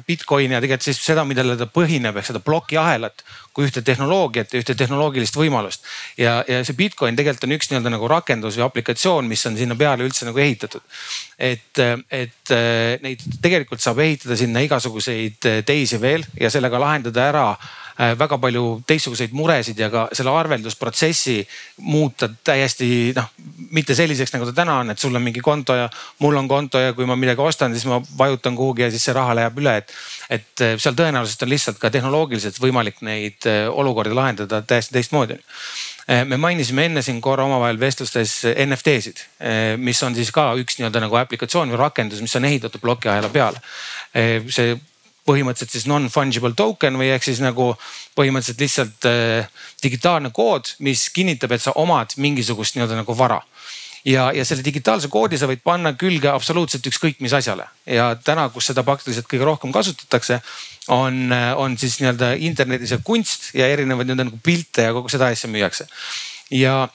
[0.07, 4.61] Bitcoini ja tegelikult siis seda, millele ta põhineb, ehk seda plokiahelat kui ühte tehnoloogiat ja
[4.61, 5.87] ühte tehnoloogilist võimalust.
[6.17, 9.75] ja, ja see Bitcoin tegelikult on üks nii-öelda nagu rakendus või aplikatsioon, mis on sinna
[9.75, 10.85] peale üldse nagu ehitatud.
[11.37, 11.83] et,
[12.13, 12.55] et
[13.01, 18.81] neid tegelikult saab ehitada sinna igasuguseid teisi veel ja sellega lahendada ära Äh, väga palju
[18.87, 21.37] teistsuguseid muresid ja ka selle arveldusprotsessi
[21.87, 23.29] muuta täiesti noh,
[23.75, 25.89] mitte selliseks, nagu ta täna on, et sul on mingi konto ja
[26.23, 29.15] mul on konto ja kui ma midagi ostan, siis ma vajutan kuhugi ja siis see
[29.17, 29.95] raha läheb üle, et.
[30.29, 35.39] et äh, seal tõenäoliselt on lihtsalt ka tehnoloogiliselt võimalik neid äh, olukordi lahendada täiesti teistmoodi
[36.25, 39.21] me mainisime enne siin korra omavahel vestlustes NFT-sid,
[39.79, 43.61] mis on siis ka üks nii-öelda nagu aplikatsioon või rakendus, mis on ehitatud plokiahela peale.
[44.49, 44.73] see
[45.27, 47.71] põhimõtteliselt siis non-fungible token või ehk siis nagu
[48.17, 49.49] põhimõtteliselt lihtsalt äh,
[49.83, 53.41] digitaalne kood, mis kinnitab, et sa omad mingisugust nii-öelda nagu vara
[54.05, 58.47] ja, ja selle digitaalse koodi sa võid panna külge absoluutselt ükskõik mis asjale ja täna,
[58.53, 60.41] kus seda praktiliselt kõige rohkem kasutatakse,
[60.93, 61.29] on,
[61.61, 65.87] on siis nii-öelda internetis kunst ja erinevaid nii-öelda nagu pilte ja kogu seda asja müüakse.
[66.51, 66.87] ja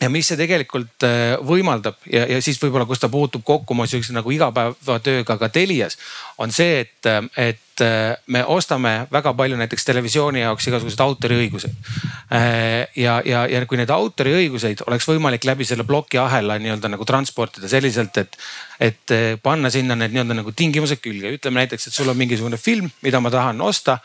[0.00, 3.86] ja mis see tegelikult äh, võimaldab ja, ja siis võib-olla, kus ta puutub kokku mu
[3.88, 5.96] sihukese nagu igapäevatööga ka Telias,
[6.42, 7.08] on see, et,
[7.40, 11.80] et äh, me ostame väga palju näiteks televisiooni jaoks igasuguseid autoriõiguseid.
[12.36, 17.72] Äh, ja, ja, ja kui neid autoriõiguseid oleks võimalik läbi selle plokiahela nii-öelda nagu transportida
[17.72, 18.36] selliselt, et,
[18.80, 22.92] et panna sinna need nii-öelda nagu tingimused külge, ütleme näiteks, et sul on mingisugune film,
[23.06, 24.02] mida ma tahan osta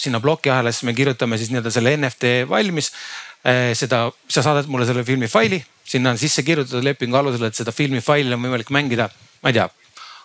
[0.00, 2.88] sinna plokiahelasse me kirjutame siis nii-öelda selle NFT valmis
[3.76, 7.74] seda, sa saadad mulle selle filmi faili, sinna on sisse kirjutatud lepingu alusel, et seda
[7.76, 9.10] filmi faili on võimalik mängida,
[9.44, 9.68] ma ei tea,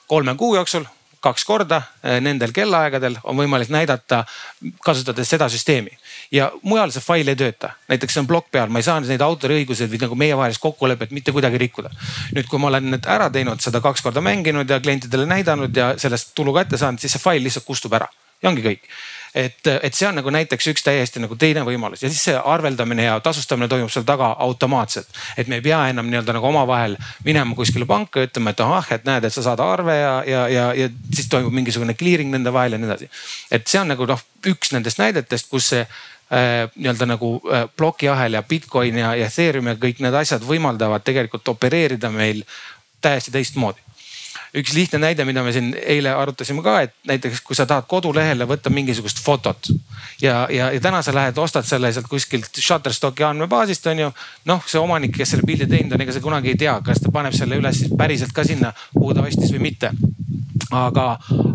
[0.08, 0.88] kolme kuu jooksul
[1.20, 4.24] kaks korda eh, nendel kellaaegadel on võimalik näidata,
[4.84, 5.92] kasutades seda süsteemi.
[6.32, 9.22] ja mujal see fail ei tööta, näiteks see on plokk peal, ma ei saa neid
[9.26, 11.92] autoriõiguseid või nagu meievahelist kokkulepet mitte kuidagi rikkuda.
[12.36, 15.94] nüüd, kui ma olen need ära teinud, seda kaks korda mänginud ja klientidele näidanud ja
[15.98, 18.08] sellest tulu kätte saanud, siis see fail lihtsalt kustub ära
[18.42, 18.88] ja ongi kõik
[19.36, 23.06] et, et see on nagu näiteks üks täiesti nagu teine võimalus ja siis see arveldamine
[23.06, 25.08] ja tasustamine toimub seal taga automaatselt.
[25.38, 28.92] et me ei pea enam nii-öelda nagu omavahel minema kuskile panka ja ütlema, et ahah,
[28.98, 32.54] et näed, et sa saad arve ja, ja, ja, ja siis toimub mingisugune clearing nende
[32.54, 33.10] vahel ja nii edasi.
[33.52, 38.40] et see on nagu noh, üks nendest näidetest, kus see äh, nii-öelda nagu äh, plokiahel
[38.40, 42.44] ja Bitcoin ja, ja Ethereum ja kõik need asjad võimaldavad tegelikult opereerida meil
[43.02, 43.89] täiesti teistmoodi
[44.58, 48.48] üks lihtne näide, mida me siin eile arutasime ka, et näiteks kui sa tahad kodulehele
[48.50, 49.72] võtta mingisugust fotot.
[50.22, 54.12] ja, ja, ja täna sa lähed, ostad selle sealt kuskilt Shutterstocki andmebaasist on ju.
[54.46, 57.14] noh, see omanik, kes selle pildi teinud on, ega sa kunagi ei tea, kas ta
[57.14, 59.94] paneb selle üles siis päriselt ka sinna, kuhu ta ostis või mitte
[60.76, 61.06] aga,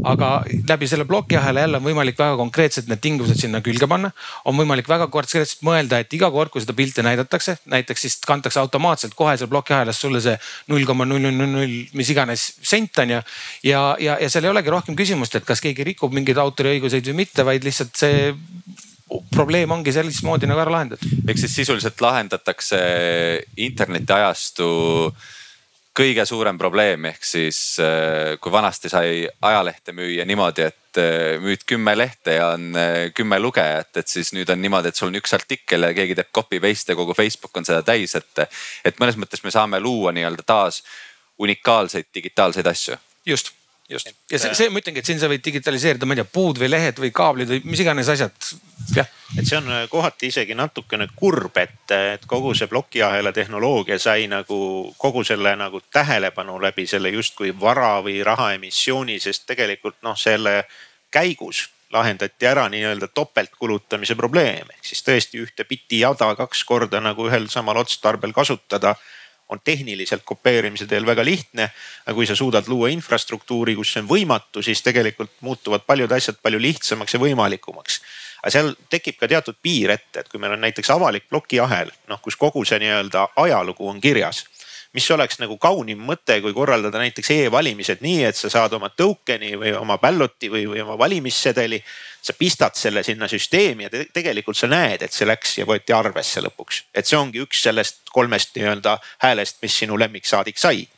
[0.05, 0.29] aga
[0.69, 4.11] läbi selle plokiahela jälle on võimalik väga konkreetselt need tingimused sinna külge panna.
[4.45, 8.61] on võimalik väga konkreetselt mõelda, et iga kord, kui seda pilti näidatakse, näiteks siis kantakse
[8.61, 10.37] automaatselt kohe seal plokiahelas sulle see
[10.69, 13.21] null koma null null null null mis iganes sent on ju.
[13.71, 17.23] ja, ja, ja seal ei olegi rohkem küsimust, et kas keegi rikub mingeid autoriõiguseid või
[17.25, 18.33] mitte, vaid lihtsalt see
[19.31, 21.23] probleem ongi sellist moodi nagu ära lahendatud.
[21.29, 22.81] ehk siis sisuliselt lahendatakse
[23.57, 24.69] internetiajastu
[25.95, 31.63] kõige suurem probleem, ehk siis äh, kui vanasti sai ajalehte müüa niimoodi, et äh, müüd
[31.69, 35.21] kümme lehte ja on äh, kümme lugejat, et siis nüüd on niimoodi, et sul on
[35.21, 38.47] üks artikkel ja keegi teeb copy paste ja kogu Facebook on seda täis, et.
[38.85, 40.83] et mõnes mõttes me saame luua nii-öelda taas
[41.39, 42.99] unikaalseid digitaalseid asju.
[43.27, 43.55] just
[43.91, 46.61] just ja see, see ma ütlengi, et siin sa võid digitaliseerida, ma ei tea, puud
[46.61, 48.49] või lehed või kaablid või mis iganes asjad.
[48.97, 49.11] jah.
[49.37, 54.27] et see on äh, kohati isegi natukene kurb, et, et kogu see plokiahela tehnoloogia sai
[54.33, 54.59] nagu
[54.99, 60.63] kogu selle nagu tähelepanu läbi selle justkui vara või raha emissiooni, sest tegelikult noh, selle
[61.13, 67.29] käigus lahendati ära nii-öelda topeltkulutamise probleem ehk siis tõesti ühte biti jada kaks korda nagu
[67.29, 68.97] ühel samal otstarbel kasutada
[69.49, 71.71] on tehniliselt kopeerimise teel väga lihtne.
[72.07, 76.41] aga kui sa suudad luua infrastruktuuri, kus see on võimatu, siis tegelikult muutuvad paljud asjad
[76.43, 78.01] palju lihtsamaks ja võimalikumaks.
[78.43, 82.21] aga seal tekib ka teatud piir ette, et kui meil on näiteks avalik plokiahel, noh
[82.23, 84.45] kus kogu see nii-öelda ajalugu on kirjas
[84.95, 89.55] mis oleks nagu kaunim mõte, kui korraldada näiteks e-valimised nii, et sa saad oma token'i
[89.59, 91.83] või oma ballot'i või, või oma valimissedeli.
[92.25, 95.93] sa pistad selle sinna süsteemi ja te tegelikult sa näed, et see läks ja võeti
[95.93, 96.83] arvesse lõpuks.
[96.95, 100.89] et see ongi üks sellest kolmest nii-öelda häälest, mis sinu lemmiksaadik sai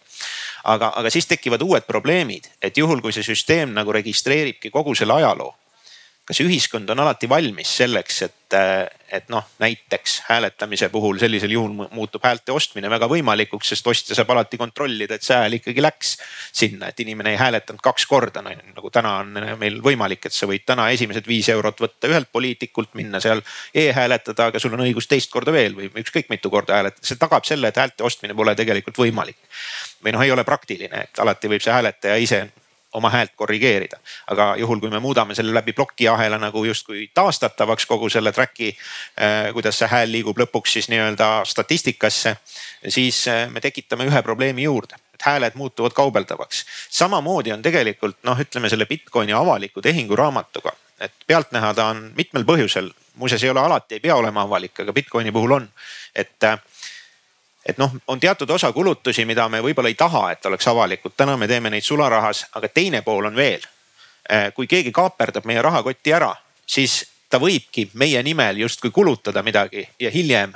[0.65, 5.15] aga, aga siis tekivad uued probleemid, et juhul kui see süsteem nagu registreeribki kogu selle
[5.15, 5.55] ajaloo
[6.27, 8.55] kas ühiskond on alati valmis selleks, et,
[9.15, 14.33] et noh, näiteks hääletamise puhul sellisel juhul muutub häälte ostmine väga võimalikuks, sest ostja saab
[14.35, 16.17] alati kontrollida, et see hääl ikkagi läks
[16.51, 18.57] sinna, et inimene ei hääletanud kaks korda no,.
[18.75, 22.97] nagu täna on meil võimalik, et sa võid täna esimesed viis eurot võtta ühelt poliitikult,
[22.99, 27.07] minna seal e-hääletada, aga sul on õigus teist korda veel või ükskõik mitu korda hääletada.
[27.07, 29.39] see tagab selle, et häälte ostmine pole tegelikult võimalik.
[30.03, 32.47] või noh, ei ole praktiline, et alati võib see hääletaja ise
[32.97, 33.99] oma häält korrigeerida.
[34.33, 38.73] aga juhul, kui me muudame selle läbi plokiahela nagu justkui taastatavaks kogu selle track'i,
[39.21, 42.37] äh, kuidas see hääl liigub lõpuks siis nii-öelda statistikasse,
[42.89, 46.65] siis äh, me tekitame ühe probleemi juurde et hääled muutuvad kaubeldavaks.
[46.91, 52.91] samamoodi on tegelikult noh, ütleme selle Bitcoini avaliku tehinguraamatuga, et pealtnäha ta on mitmel põhjusel,
[53.15, 55.69] muuseas ei ole alati, ei pea olema avalik, aga Bitcoini puhul on,
[56.15, 56.61] et äh,
[57.69, 61.13] et noh, on teatud osa kulutusi, mida me võib-olla ei taha, et oleks avalikud.
[61.17, 63.61] täna me teeme neid sularahas, aga teine pool on veel.
[64.31, 66.35] Eh, kui keegi kaaperdab meie rahakotti ära,
[66.67, 70.53] siis ta võibki meie nimel justkui kulutada midagi ja hiljem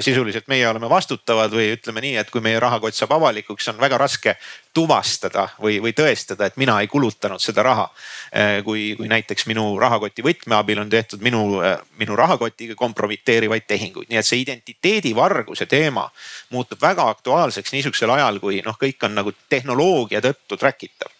[0.00, 3.98] sisuliselt meie oleme vastutavad või ütleme nii, et kui meie rahakott saab avalikuks, on väga
[4.00, 4.34] raske
[4.74, 7.88] tuvastada või, või tõestada, et mina ei kulutanud seda raha.
[8.32, 13.68] Eh, kui, kui näiteks minu rahakoti võtme abil on tehtud minu, eh, minu rahakotiga kompromiteerivaid
[13.68, 16.08] tehinguid, nii et see identiteedivarguse teema
[16.50, 21.11] muutub väga aktuaalseks niisugusel ajal, kui noh, kõik on nagu tehnoloogia tõttu track itav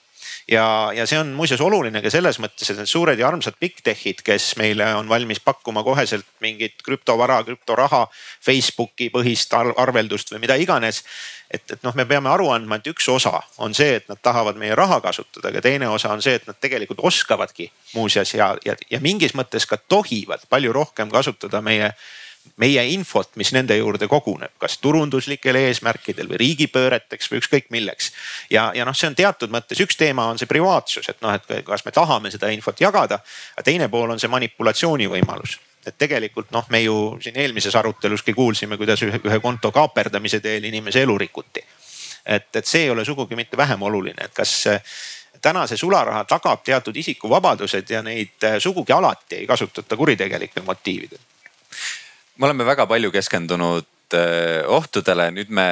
[0.50, 3.78] ja, ja see on muuseas oluline ka selles mõttes, et need suured ja armsad big
[3.84, 8.06] tech'id, kes meile on valmis pakkuma koheselt mingit krüptovara, krüptoraha,
[8.44, 11.02] Facebooki põhist arveldust või mida iganes.
[11.52, 14.56] et, et noh, me peame aru andma, et üks osa on see, et nad tahavad
[14.56, 18.76] meie raha kasutada, aga teine osa on see, et nad tegelikult oskavadki muuseas ja, ja,
[18.90, 21.92] ja mingis mõttes ka tohivad palju rohkem kasutada meie
[22.56, 28.12] meie infot, mis nende juurde koguneb, kas turunduslikel eesmärkidel või riigipööreteks või ükskõik milleks.
[28.50, 31.64] ja, ja noh, see on teatud mõttes üks teema on see privaatsus, et noh, et
[31.66, 33.22] kas me tahame seda infot jagada.
[33.56, 38.34] aga teine pool on see manipulatsiooni võimalus et tegelikult noh, me ju siin eelmises aruteluski
[38.34, 41.64] kuulsime, kuidas ühe, konto kaaperdamise teel inimese elu rikuti.
[42.26, 44.68] et, et see ei ole sugugi mitte vähem oluline, et kas
[45.42, 51.31] täna see sularaha tagab teatud isikuvabadused ja neid sugugi alati ei kasutata kuritegelikel motiividel
[52.36, 55.66] me oleme väga palju keskendunud äh, ohtudele, nüüd me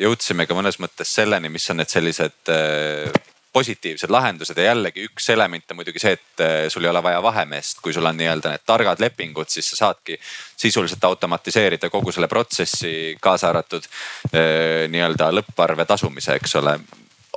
[0.00, 3.08] jõudsime ka mõnes mõttes selleni, mis on need sellised äh,
[3.52, 4.56] positiivsed lahendused.
[4.60, 7.96] Ja jällegi üks element on muidugi see, et äh, sul ei ole vaja vahemeest, kui
[7.96, 10.16] sul on nii-öelda need targad lepingud, siis sa saadki
[10.56, 13.84] sisuliselt automatiseerida kogu selle protsessi, kaasa arvatud
[14.32, 16.78] nii-öelda lõpparve tasumise, eks ole.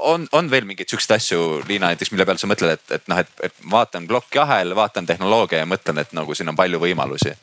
[0.02, 3.20] On, on veel mingeid siukseid asju, Liina näiteks, mille peale sa mõtled, et, et noh,
[3.22, 7.36] et vaatan plokki ahel, vaatan tehnoloogia ja mõtlen, et nagu siin on palju võimalusi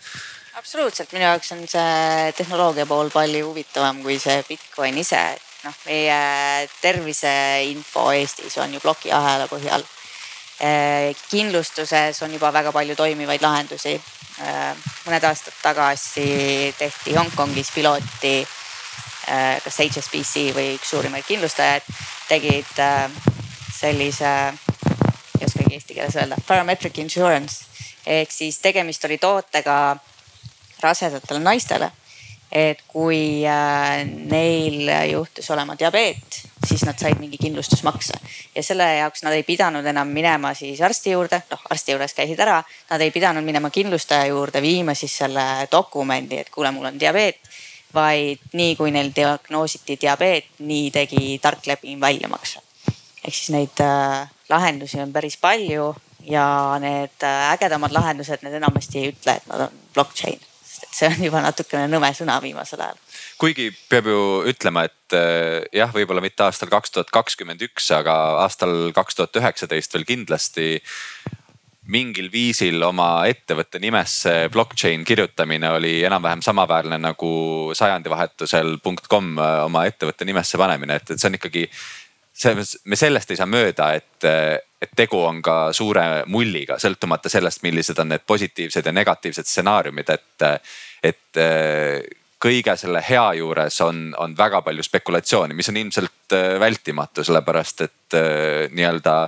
[0.59, 5.21] absoluutselt, minu jaoks on see tehnoloogia pool palju huvitavam kui see Bitcoin ise.
[5.59, 9.83] noh, meie terviseinfo Eestis on ju plokiahela põhjal.
[10.63, 13.95] Eh, kindlustuses on juba väga palju toimivaid lahendusi.
[13.95, 18.37] Eh, mõned aastad tagasi tehti Hongkongis pilooti,
[19.27, 21.83] eh, kas HSBC või üks suurimaid kindlustajaid
[22.29, 22.85] tegid
[23.79, 24.35] sellise,
[25.41, 27.67] ei oskagi eesti keeles öelda, parametric insurance
[28.07, 29.99] ehk siis tegemist oli tootega
[30.83, 31.91] rasedatele naistele.
[32.53, 38.15] et kui äh, neil juhtus olema diabeet, siis nad said mingi kindlustusmakse
[38.55, 42.41] ja selle jaoks nad ei pidanud enam minema siis arsti juurde, noh arsti juures käisid
[42.41, 47.01] ära, nad ei pidanud minema kindlustaja juurde, viima siis selle dokumendi, et kuule, mul on
[47.01, 47.45] diabeet
[47.95, 52.61] vaid nii kui neil diagnoositi diabeet, nii tegi tark leping väljamakse.
[53.25, 58.99] ehk siis neid äh, lahendusi on päris palju ja need äh, ägedamad lahendused, need enamasti
[58.99, 60.41] ei ütle, et nad on blockchain
[60.89, 62.99] et see on juba natukene nõme sõna viimasel ajal
[63.39, 68.15] kuigi peab ju ütlema, et eh, jah, võib-olla mitte aastal kaks tuhat kakskümmend üks, aga
[68.45, 70.69] aastal kaks tuhat üheksateist veel kindlasti
[71.89, 77.31] mingil viisil oma ettevõtte nimesse blockchain kirjutamine oli enam-vähem samaväärne nagu
[77.79, 78.77] sajandivahetusel
[79.09, 81.69] .com eh, oma ettevõtte nimesse panemine, et, et see on ikkagi.
[82.39, 84.29] See, me sellest ei saa mööda, et,
[84.83, 90.15] et tegu on ka suure mulliga, sõltumata sellest, millised on need positiivsed ja negatiivsed stsenaariumid,
[90.15, 90.47] et,
[91.11, 91.43] et
[92.43, 97.85] kõige selle hea juures on, on väga palju spekulatsiooni, mis on ilmselt äh, vältimatu, sellepärast
[97.87, 99.19] et äh, nii-öelda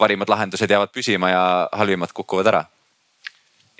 [0.00, 1.42] parimad lahendused jäävad püsima ja
[1.76, 2.64] halvimad kukuvad ära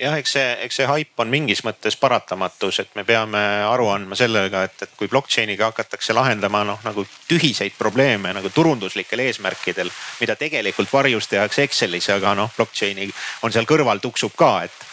[0.01, 4.17] jah, eks see, eks see haip on mingis mõttes paratamatus, et me peame aru andma
[4.19, 10.37] sellega, et, et kui blockchain'iga hakatakse lahendama noh, nagu tühiseid probleeme nagu turunduslikel eesmärkidel, mida
[10.41, 13.11] tegelikult varjus tehakse Excelis, aga noh, blockchain'i
[13.45, 14.87] on seal kõrval tuksub ka, et,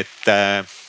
[0.00, 0.80] et äh,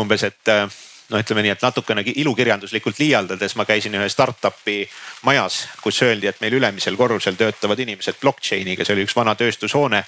[0.00, 0.66] umbes, et äh,
[1.10, 4.82] no ütleme nii, et natukene ilukirjanduslikult liialdades ma käisin ühe startup'i
[5.28, 10.02] majas, kus öeldi, et meil ülemisel korrusel töötavad inimesed blockchain'iga, see oli üks vana tööstushoone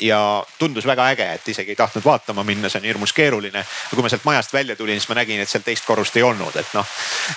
[0.00, 0.18] ja
[0.58, 3.58] tundus väga äge, et isegi ei tahtnud vaatama minna, see on hirmus keeruline.
[3.58, 6.22] ja kui ma sealt majast välja tulin, siis ma nägin, et seal teist korrust ei
[6.22, 6.86] olnud, et noh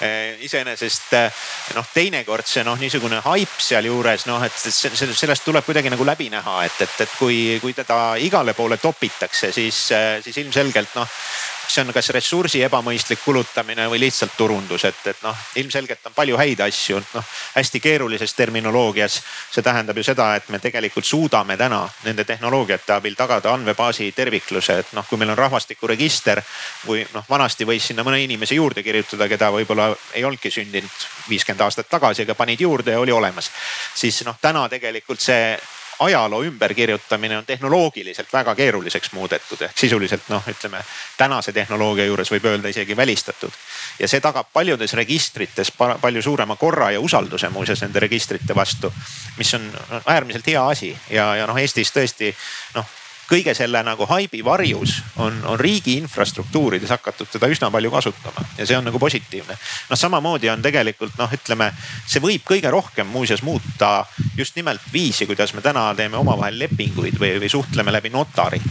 [0.02, 1.44] eh, iseenesest eh,
[1.76, 6.64] noh, teinekord see noh, niisugune haip sealjuures noh, et sellest tuleb kuidagi nagu läbi näha,
[6.66, 9.88] et, et, et kui, kui teda igale poole topitakse, siis,
[10.24, 11.20] siis ilmselgelt noh
[11.68, 16.38] see on kas ressursi ebamõistlik kulutamine või lihtsalt turundus, et, et noh, ilmselgelt on palju
[16.40, 19.22] häid asju, noh hästi keerulises terminoloogias.
[19.52, 24.80] see tähendab ju seda, et me tegelikult suudame täna nende tehnoloogiate abil tagada andmebaasi tervikluse,
[24.80, 26.42] et noh, kui meil on rahvastikuregister
[26.88, 31.62] või noh, vanasti võis sinna mõne inimese juurde kirjutada, keda võib-olla ei olnudki sündinud viiskümmend
[31.62, 33.52] aastat tagasi, aga panid juurde ja oli olemas.
[33.96, 35.58] siis noh, täna tegelikult see
[36.00, 40.84] ajaloo ümberkirjutamine on tehnoloogiliselt väga keeruliseks muudetud ehk sisuliselt noh, ütleme
[41.18, 43.52] tänase tehnoloogia juures võib öelda isegi välistatud.
[44.00, 48.94] ja see tagab paljudes registrites palju suurema korra ja usalduse muuseas nende registrite vastu,
[49.38, 49.72] mis on
[50.06, 52.36] äärmiselt hea asi ja, ja noh, Eestis tõesti
[52.76, 52.97] noh
[53.28, 58.66] kõige selle nagu haibi varjus on, on riigi infrastruktuurides hakatud teda üsna palju kasutama ja
[58.66, 59.58] see on nagu positiivne.
[59.90, 61.72] noh, samamoodi on tegelikult noh, ütleme
[62.08, 64.06] see võib kõige rohkem muuseas muuta
[64.38, 68.62] just nimelt viisi, kuidas me täna teeme omavahel lepinguid või, või suhtleme läbi notari.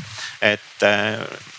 [0.40, 0.84] et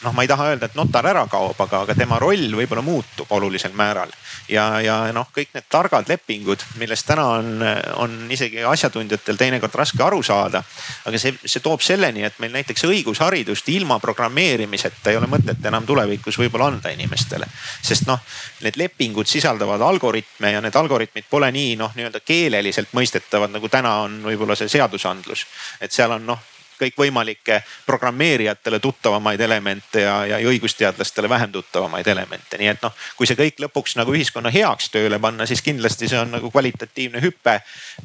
[0.04, 3.32] noh, ma ei taha öelda, et notar ära kaob, aga, aga tema roll võib-olla muutub
[3.38, 4.14] olulisel määral
[4.50, 7.64] ja, ja noh, kõik need targad lepingud, millest täna on,
[8.02, 10.64] on isegi asjatundjatel teinekord raske aru saada.
[11.06, 15.86] aga see, see toob selleni, et meil näiteks õigusharidust ilma programmeerimiseta ei ole mõtet enam
[15.86, 17.46] tulevikus võib-olla anda inimestele.
[17.82, 18.20] sest noh,
[18.62, 23.98] need lepingud sisaldavad algoritme ja need algoritmid pole nii noh, nii-öelda keeleliselt mõistetavad, nagu täna
[24.08, 25.46] on võib-olla see seadusandlus.
[25.82, 32.58] et seal on noh kõikvõimalikke programmeerijatele tuttavamaid elemente ja, ja õigusteadlastele vähem tuttavamaid elemente.
[32.58, 36.20] nii et noh, kui see kõik lõpuks nagu ühiskonna heaks tööle panna, siis kindlasti see
[36.20, 37.60] on nagu kvalitatiivne hüpe.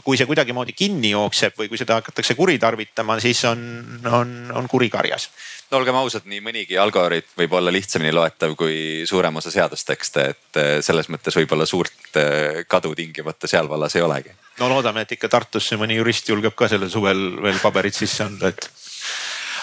[0.04, 3.62] kui see kuidagimoodi kinni jookseb või kui seda hakatakse kuritarvitama, siis on,
[4.10, 5.30] on, on kuri karjas
[5.72, 10.62] no olgem ausad, nii mõnigi algoritm võib olla lihtsamini loetav kui suurem osa seadustekste, et
[10.84, 14.34] selles mõttes võib-olla suurt eh, kadu tingimata seal vallas ei olegi.
[14.60, 18.52] No loodame, et ikka Tartusse mõni jurist julgeb ka sellel suvel veel paberid sisse anda,
[18.52, 18.68] et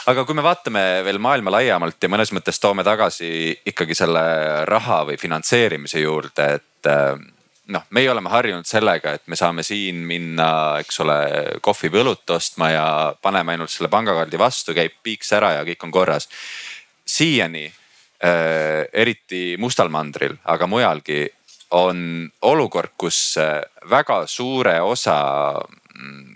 [0.09, 3.29] aga kui me vaatame veel maailma laiemalt ja mõnes mõttes toome tagasi
[3.69, 4.23] ikkagi selle
[4.69, 7.27] raha või finantseerimise juurde, et eh,
[7.73, 10.49] noh, meie oleme harjunud sellega, et me saame siin minna,
[10.81, 11.17] eks ole,
[11.65, 12.85] kohvi või õlut ostma ja
[13.21, 16.29] paneme ainult selle pangakaardi vastu, käib piiks ära ja kõik on korras.
[17.05, 21.27] siiani äh, eriti Mustal mandril, aga mujalgi
[21.71, 25.19] on olukord, kus äh, väga suure osa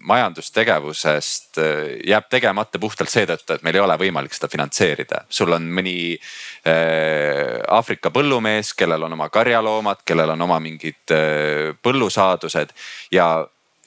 [0.03, 1.63] majandustegevusest äh,
[2.07, 5.23] jääb tegemata puhtalt seetõttu, et meil ei ole võimalik seda finantseerida.
[5.29, 11.71] sul on mõni äh, Aafrika põllumees, kellel on oma karjaloomad, kellel on oma mingid äh,
[11.81, 12.75] põllusaadused
[13.11, 13.27] ja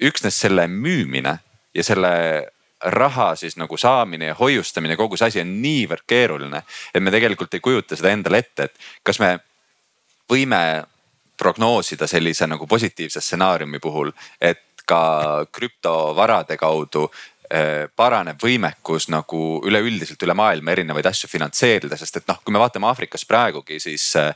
[0.00, 1.38] üksnes selle müümine
[1.74, 2.12] ja selle
[2.80, 6.62] raha siis nagu saamine ja hoiustamine, kogu see asi on niivõrd keeruline,
[6.94, 9.38] et me tegelikult ei kujuta seda endale ette, et kas me
[10.30, 10.60] võime
[11.36, 17.06] prognoosida sellise nagu positiivse stsenaariumi puhul, et ka krüptovarade kaudu
[17.50, 22.62] eh, paraneb võimekus nagu üleüldiselt üle maailma erinevaid asju finantseerida, sest et noh, kui me
[22.62, 24.32] vaatame Aafrikas praegugi, siis eh,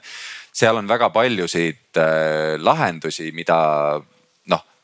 [0.53, 3.61] seal on väga paljusid eh, lahendusi, mida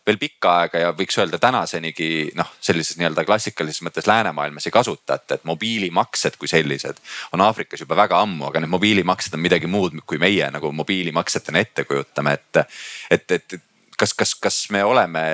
[0.07, 5.39] veel pikka aega ja võiks öelda tänasenigi noh, sellises nii-öelda klassikalises mõttes läänemaailmas ei kasutata,
[5.39, 7.01] et mobiilimaksed kui sellised
[7.35, 11.65] on Aafrikas juba väga ammu, aga need mobiilimaksed on midagi muud, kui meie nagu mobiilimaksetena
[11.65, 12.63] ette kujutame, et,
[13.11, 13.59] et, et
[13.99, 15.25] kas, kas, kas me oleme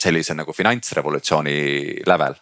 [0.00, 1.56] sellise nagu finantsrevolutsiooni
[2.06, 2.38] lävel?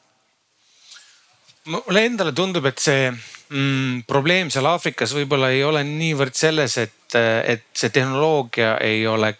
[1.66, 7.16] mulle endale tundub, et see mm, probleem seal Aafrikas võib-olla ei ole niivõrd selles, et,
[7.18, 9.32] et see tehnoloogia ei ole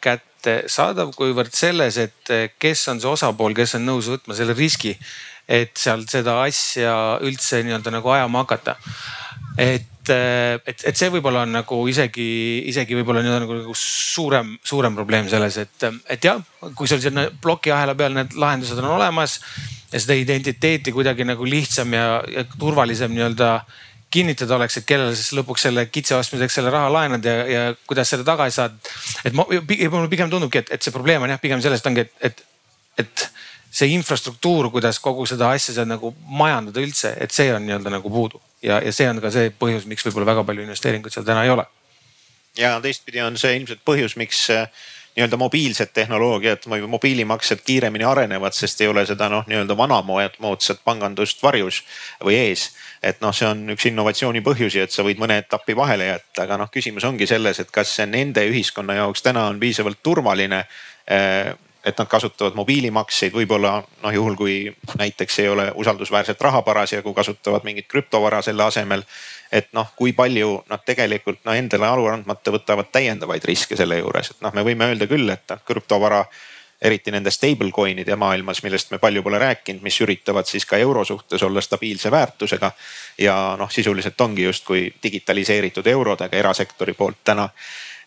[0.47, 4.94] kättesaadav, kuivõrd selles, et kes on see osapool, kes on nõus võtma selle riski,
[5.49, 8.76] et seal seda asja üldse nii-öelda nagu ajama hakata.
[9.59, 14.94] et et, et see võib-olla on nagu isegi, isegi võib-olla nii-öelda nagu, nagu suurem, suurem
[14.94, 16.38] probleem selles, et, et jah,
[16.78, 19.40] kui sul sinna plokiahela peal need lahendused on olemas
[19.90, 23.51] ja seda identiteeti kuidagi nagu lihtsam ja, ja turvalisem nii-öelda
[24.16, 28.10] kinnitada oleks, et kellele siis lõpuks selle kitse ostmiseks selle raha laenad ja, ja kuidas
[28.12, 28.76] selle tagasi saad.
[29.24, 32.30] et ma, mulle pigem tundubki, et, et see probleem on jah, pigem sellest ongi, et,
[32.30, 32.42] et,
[33.04, 33.28] et
[33.76, 38.12] see infrastruktuur, kuidas kogu seda asja seal nagu majandada üldse, et see on nii-öelda nagu
[38.12, 41.44] puudu ja, ja see on ka see põhjus, miks võib-olla väga palju investeeringuid seal täna
[41.44, 41.66] ei ole.
[42.58, 44.68] ja teistpidi on see ilmselt põhjus, miks äh,
[45.16, 51.42] nii-öelda mobiilsed tehnoloogiad või mobiilimaksed kiiremini arenevad, sest ei ole seda noh, nii-öelda vanamoodsat pangandust
[51.42, 51.82] varjus
[52.24, 52.70] või ees.
[53.03, 56.59] Et noh, see on üks innovatsiooni põhjusi, et sa võid mõne etapi vahele jätta, aga
[56.62, 60.64] noh, küsimus ongi selles, et kas see nende ühiskonna jaoks täna on piisavalt turvaline
[61.07, 61.55] eh,
[61.86, 64.57] et nad kasutavad mobiilimakseid, võib-olla noh, juhul kui
[64.99, 69.05] näiteks ei ole usaldusväärset raha parasjagu, kasutavad mingit krüptovara selle asemel
[69.53, 74.32] et noh, kui palju nad tegelikult no endale aru andmata võtavad täiendavaid riske selle juures,
[74.32, 76.24] et noh, me võime öelda küll, et noh krüptovara
[76.82, 81.42] eriti nende stablecoin'ide maailmas, millest me palju pole rääkinud, mis üritavad siis ka euro suhtes
[81.42, 82.72] olla stabiilse väärtusega.
[83.18, 87.48] ja noh, sisuliselt ongi justkui digitaliseeritud eurodega erasektori poolt täna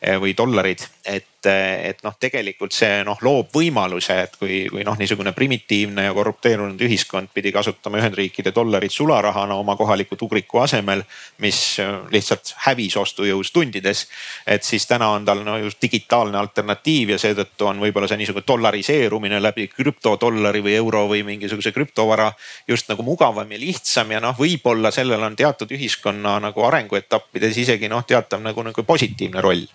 [0.02, 0.80] Eh, või dollarid.
[1.04, 6.08] et, eh, et noh, tegelikult see noh loob võimaluse, et kui, kui noh, niisugune primitiivne
[6.08, 11.04] ja korrupteerunud ühiskond pidi kasutama Ühendriikide dollarit sularahana oma kohaliku tugriku asemel,
[11.46, 14.08] mis eh, lihtsalt hävis ostujõus tundides.
[14.48, 18.48] et siis täna on tal no just digitaalne alternatiiv ja seetõttu on võib-olla see niisugune
[18.48, 22.32] dollariseerumine läbi krüptodollari või euro või mingisuguse krüptovara
[22.68, 27.90] just nagu mugavam ja lihtsam ja noh, võib-olla sellel on teatud ühiskonna nagu arenguetappides isegi
[27.92, 29.68] noh, teatav nagu, nagu positiivne roll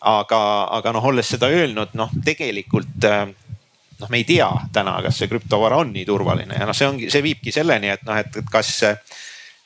[0.00, 0.40] aga,
[0.78, 3.26] aga noh, olles seda öelnud, noh tegelikult äh,
[4.00, 6.58] noh, me ei tea täna, kas see krüptovara on nii turvaline.
[6.58, 8.80] Ja noh, see ongi, see viibki selleni, et noh, et kas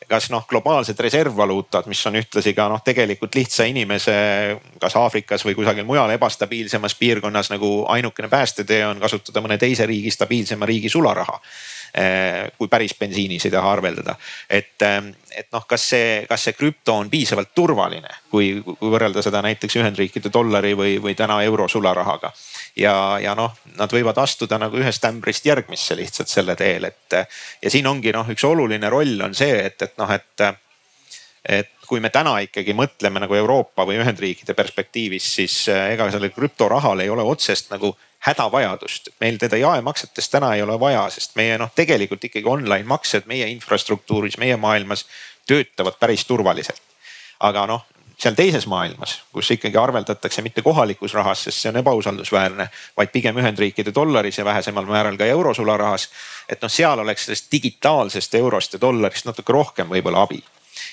[0.09, 4.14] kas noh, globaalsed reservvaluutad, mis on ühtlasi ka noh, tegelikult lihtsa inimese,
[4.81, 10.11] kas Aafrikas või kusagil mujal ebastabiilsemas piirkonnas nagu ainukene päästetee on kasutada mõne teise riigi
[10.14, 11.37] stabiilsema riigi sularaha
[12.59, 14.14] kui päris bensiinis ei taha arveldada.
[14.51, 15.03] et, eh,
[15.39, 19.76] et noh, kas see, kas see krüpto on piisavalt turvaline, kui, kui võrrelda seda näiteks
[19.76, 22.32] Ühendriikide dollari või, või täna euro sularahaga.
[22.76, 27.20] ja, ja noh, nad võivad astuda nagu ühest ämbrist järgmisse lihtsalt selle teel, et
[27.62, 30.49] ja siin ongi noh, üks oluline roll on see, et, et noh, et
[31.49, 36.34] et kui me täna ikkagi mõtleme nagu Euroopa või Ühendriikide perspektiivis, siis eh, ega sellel
[36.34, 37.95] krüptorahal ei ole otsest nagu
[38.29, 39.09] hädavajadust.
[39.20, 43.49] meil teda jaemaksetes täna ei ole vaja, sest meie noh, tegelikult ikkagi online maksed meie
[43.55, 45.07] infrastruktuuris, meie maailmas
[45.47, 46.83] töötavad päris turvaliselt.
[47.41, 47.87] aga noh,
[48.18, 53.39] seal teises maailmas, kus ikkagi arveldatakse mitte kohalikus rahas, sest see on ebausaldusväärne, vaid pigem
[53.39, 56.09] Ühendriikide dollaris ja vähesemal määral ka eurosularahas.
[56.49, 60.43] et noh, seal oleks sellest digitaalsest eurost ja dollarist natuke rohkem võib-olla abi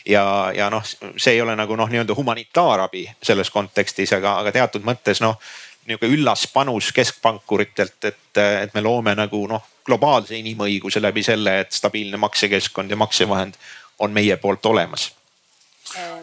[0.06, 0.84] ja, ja noh,
[1.18, 5.40] see ei ole nagu noh, nii-öelda humanitaarabi selles kontekstis, aga, aga teatud mõttes noh
[5.86, 11.76] nihuke üllas panus keskpankuritelt, et, et me loome nagu noh, globaalse inimõiguse läbi selle, et
[11.76, 13.60] stabiilne maksekeskkond ja maksevahend
[14.00, 15.12] on meie poolt olemas.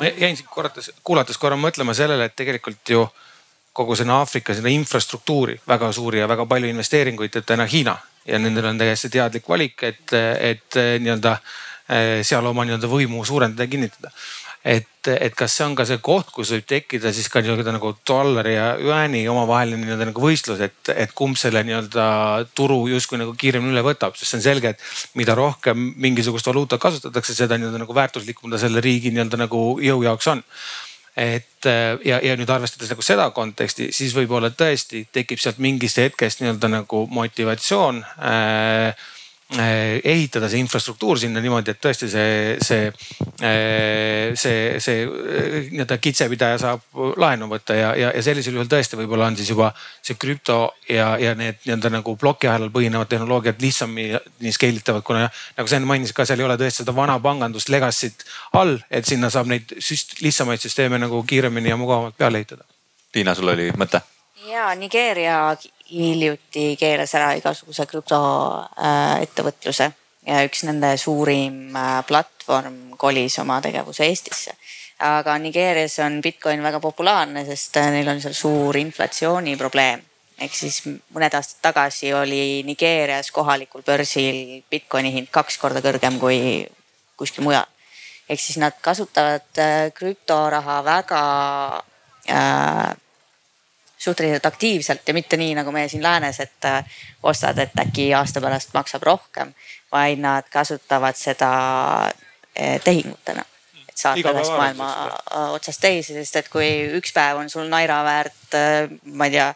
[0.00, 3.06] ma jäin siin korrates, kuulates korra mõtlema sellele, et tegelikult ju
[3.72, 7.96] kogu sinna Aafrika sinna infrastruktuuri väga suuri ja väga palju investeeringuid teeb täna Hiina
[8.26, 11.32] ja nendel on täiesti teadlik valik, et, et nii-öelda
[11.88, 14.10] eh, seal oma nii-öelda võimu suurendada ja kinnitada
[14.64, 17.90] et, et kas see on ka see koht, kus võib tekkida siis ka nii-öelda nagu
[18.06, 22.04] dollari ja jüääni omavaheline nii-öelda nagu võistlus, et, et kumb selle nii-öelda
[22.54, 26.82] turu justkui nagu kiiremini üle võtab, sest see on selge, et mida rohkem mingisugust valuutat
[26.82, 30.44] kasutatakse, seda nii-öelda nagu väärtuslikum ta selle riigi nii-öelda nagu jõu jaoks on.
[31.18, 31.66] Et
[32.08, 36.70] ja, ja nüüd arvestades nagu seda konteksti, siis võib-olla tõesti tekib sealt mingist hetkest nii-öelda
[36.72, 39.10] nagu motivatsioon äh,
[39.60, 42.86] ehitada see infrastruktuur sinna niimoodi, et tõesti see, see,
[43.44, 48.96] eh, see, see eh, nii-öelda kitsepidaja saab laenu võtta ja, ja, ja sellisel juhul tõesti
[49.00, 54.54] võib-olla on siis juba see krüpto ja, ja need nii-öelda nagu plokiahelal põhinevad tehnoloogiad lihtsamini
[54.54, 57.72] scale itavad, kuna nagu sa enne mainisid ka, seal ei ole tõesti seda vana pangandust
[57.72, 58.24] legacy't
[58.58, 62.64] all, et sinna saab neid süst, lihtsamaid süsteeme nagu kiiremini ja mugavamalt peale ehitada.
[63.12, 64.00] Liina, sul oli mõte?
[64.52, 65.56] ja Nigeeria
[65.92, 69.90] hiljuti keelas ära igasuguse krüptoettevõtluse
[70.26, 74.54] ja üks nende suurim äh, platvorm kolis oma tegevuse Eestisse.
[75.02, 80.02] aga Nigeerias on Bitcoin väga populaarne, sest äh, neil on seal suur inflatsiooniprobleem.
[80.42, 86.66] ehk siis mõned aastad tagasi oli Nigeerias kohalikul börsil Bitcoini hind kaks korda kõrgem kui
[87.16, 87.66] kuskil mujal.
[88.28, 91.22] ehk siis nad kasutavad äh, krüptoraha väga
[92.30, 92.94] äh,
[94.02, 96.84] suhteliselt aktiivselt ja mitte nii nagu meie siin läänes, et äh,
[97.22, 99.54] ostad, et äkki aasta pärast maksab rohkem,
[99.92, 101.52] vaid nad kasutavad seda
[102.10, 103.44] äh, tehingutena
[103.92, 104.88] et saata ühest maailma
[105.52, 108.56] otsast teise, sest et kui üks päev on sul naira väärt,
[109.12, 109.50] ma ei tea,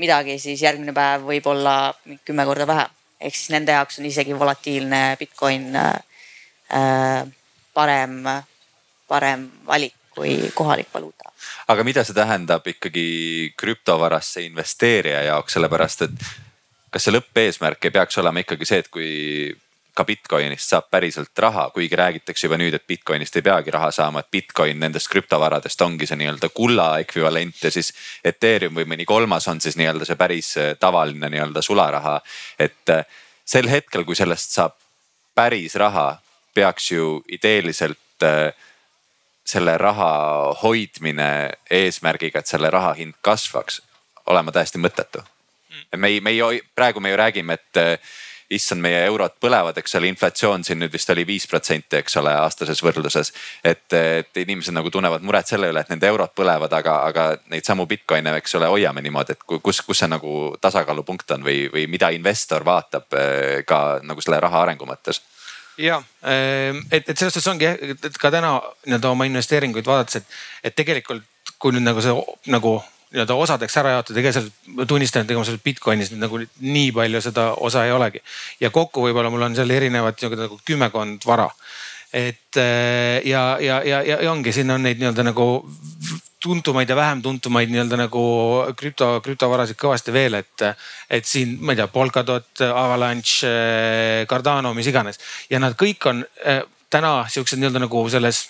[0.00, 1.92] midagi, siis järgmine päev võib olla
[2.24, 2.96] kümme korda vähem.
[3.20, 7.24] ehk siis nende jaoks on isegi volatiilne Bitcoin äh,
[7.74, 8.22] parem,
[9.08, 11.29] parem valik kui kohalik valuuta.
[11.68, 13.08] Aga mida see tähendab ikkagi
[13.58, 16.30] krüptovarasse investeerija jaoks, sellepärast et
[16.90, 19.10] kas see lõppeesmärk ei peaks olema ikkagi see, et kui
[19.94, 24.22] ka Bitcoinist saab päriselt raha, kuigi räägitakse juba nüüd, et Bitcoinist ei peagi raha saama,
[24.22, 27.92] et Bitcoin nendest krüptovaradest ongi see nii-öelda kulla ekvivalent ja siis
[28.24, 32.20] Ethereum või mõni kolmas on siis nii-öelda see päris äh, tavaline nii-öelda sularaha.
[32.58, 33.04] et äh,
[33.44, 34.78] sel hetkel, kui sellest saab
[35.34, 36.20] päris raha,
[36.54, 38.54] peaks ju ideeliselt äh,
[39.50, 40.10] selle raha
[40.62, 41.30] hoidmine
[41.70, 43.80] eesmärgiga, et selle raha hind kasvaks,
[44.30, 45.22] olema täiesti mõttetu.
[45.96, 48.00] me ei, me ei, praegu me ju räägime, et
[48.50, 52.32] issand, meie eurod põlevad, eks ole, inflatsioon siin nüüd vist oli viis protsenti, eks ole,
[52.42, 53.32] aastases võrdluses.
[53.64, 57.66] et, et inimesed nagu tunnevad muret selle üle, et nende eurod põlevad, aga, aga neid
[57.66, 61.86] samu Bitcoin'e, eks ole, hoiame niimoodi, et kus, kus see nagu tasakaalupunkt on või, või
[61.90, 65.22] mida investor vaatab eh, ka nagu selle raha arengu mõttes
[65.80, 68.56] ja ehm, et, et selles suhtes ongi jah, et ka täna
[68.86, 71.26] nii-öelda oma investeeringuid vaadates, et, et tegelikult
[71.60, 72.14] kui nüüd nagu see
[72.52, 72.78] nagu
[73.10, 76.90] nii-öelda osadeks ära jaotada, ega seal ma tunnistan, et ega mul seal Bitcoinis nagu nii
[76.94, 78.22] palju seda osa ei olegi.
[78.60, 81.48] ja kokku võib-olla mul on seal erinevad nagu kümmekond vara.
[82.12, 85.48] et äh, ja, ja, ja, ja ongi, siin on neid nii-öelda nagu
[86.40, 88.22] tuntumaid ja vähem tuntumaid nii-öelda nagu
[88.76, 90.64] krüpto, krüptovarasid kõvasti veel, et,
[91.10, 93.50] et siin, ma ei tea, Polkadot, Avalanche,
[94.30, 95.20] Cardano, mis iganes.
[95.50, 98.46] Ja nad kõik on äh, täna siuksed nii-öelda nagu selles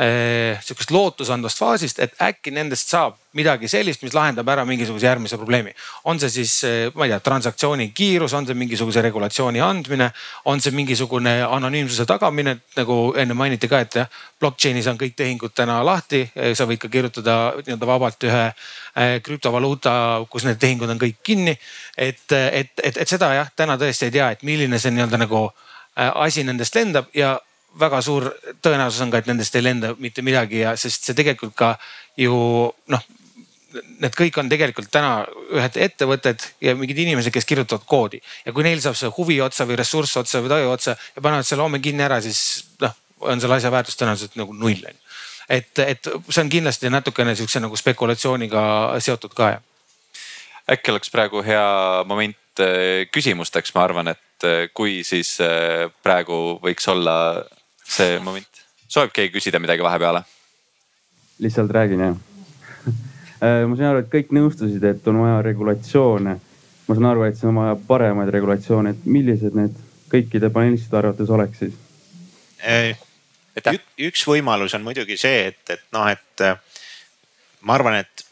[0.00, 5.38] Eh, sihukest lootusandvast faasist, et äkki nendest saab midagi sellist, mis lahendab ära mingisuguse järgmise
[5.38, 5.72] probleemi.
[6.04, 10.10] on see siis, eh, ma ei tea, transaktsiooni kiirus, on see mingisuguse regulatsiooni andmine,
[10.44, 13.94] on see mingisugune anonüümsuse tagamine, nagu enne mainiti ka, et
[14.40, 18.52] blockchain'is on kõik tehingud täna lahti, eh, sa võid ka kirjutada nii-öelda vabalt ühe
[19.22, 21.58] krüptovaluuta, kus need tehingud on kõik kinni.
[21.96, 25.52] et, et, et, et seda jah, täna tõesti ei tea, et milline see nii-öelda nagu
[25.96, 27.38] asi nendest lendab ja
[27.78, 28.26] väga suur
[28.62, 31.74] tõenäosus on ka, et nendest ei lenda mitte midagi ja sest see tegelikult ka
[32.18, 32.34] ju
[32.90, 33.04] noh,
[33.72, 38.64] need kõik on tegelikult täna ühed ettevõtted ja mingid inimesed, kes kirjutavad koodi ja kui
[38.66, 41.80] neil saab see huvi otsa või ressurss otsa või taju otsa ja panevad selle homme
[41.82, 42.40] kinni ära, siis
[42.82, 42.94] noh,
[43.30, 45.02] on selle asja väärtus tõenäoliselt nagu null on ju.
[45.58, 48.62] et, et see on kindlasti natukene sihukese nagu spekulatsiooniga
[48.98, 49.62] seotud ka jah.
[50.76, 51.66] äkki oleks praegu hea
[52.10, 57.16] moment eh, küsimusteks, ma arvan, et eh, kui siis eh, praegu võiks olla
[57.84, 58.66] see moment.
[58.88, 60.24] soovib keegi küsida midagi vahepeale?
[61.40, 62.18] lihtsalt räägin jah
[63.40, 66.34] ma sain aru, et kõik nõustusid, et on vaja regulatsioone.
[66.88, 69.76] ma saan aru, et siin on vaja paremaid regulatsioone, et millised need
[70.10, 71.78] kõikide panelistide arvates oleks siis?
[73.98, 76.58] üks võimalus on muidugi see, et, et noh, et äh,
[77.66, 78.24] ma arvan, et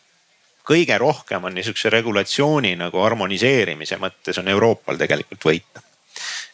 [0.68, 5.82] kõige rohkem on niisuguse regulatsiooni nagu harmoniseerimise mõttes on Euroopal tegelikult võita.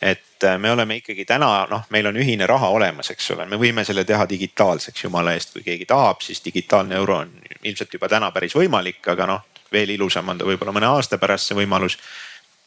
[0.02, 3.59] Et äh, me oleme ikkagi täna noh, meil on ühine raha olemas, eks ole, me
[3.61, 7.32] võime selle teha digitaalseks jumala eest, kui keegi tahab, siis digitaalne euro on
[7.64, 11.50] ilmselt juba täna päris võimalik, aga noh, veel ilusam on ta võib-olla mõne aasta pärast
[11.50, 11.98] see võimalus.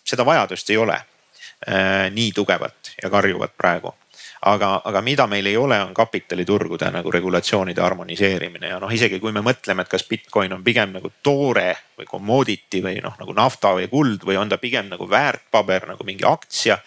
[0.04, 3.94] seda vajadust ei ole äh, nii tugevat ja karjuvat praegu
[4.42, 9.34] aga, aga mida meil ei ole, on kapitaliturgude nagu regulatsioonide harmoniseerimine ja noh, isegi kui
[9.36, 13.74] me mõtleme, et kas Bitcoin on pigem nagu toore või commodity või noh, nagu nafta
[13.78, 16.78] või kuld või on ta pigem nagu väärtpaber nagu mingi aktsia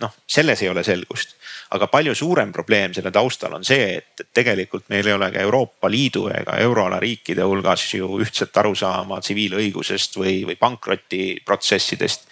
[0.00, 1.36] noh, selles ei ole selgust.
[1.70, 5.90] aga palju suurem probleem selle taustal on see, et tegelikult meil ei ole ka Euroopa
[5.90, 12.28] Liidu ega euroala riikide hulgas ju ühtset arusaama tsiviilõigusest või, või pankrotiprotsessidest.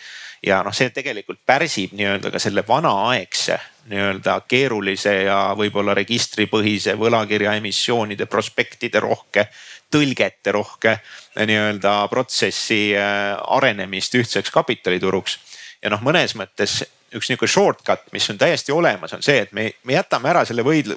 [0.47, 3.59] ja noh, see tegelikult pärsib nii-öelda ka selle vanaaegse
[3.89, 9.49] nii-öelda keerulise ja võib-olla registripõhise võlakirja emissioonide prospektide rohke
[9.91, 10.99] tõlgete rohke
[11.39, 15.39] nii-öelda protsessi äh, arenemist ühtseks kapitalituruks.
[15.83, 16.83] ja noh, mõnes mõttes
[17.15, 20.65] üks niisugune shortcut, mis on täiesti olemas, on see, et me, me jätame ära selle
[20.67, 20.95] võidl,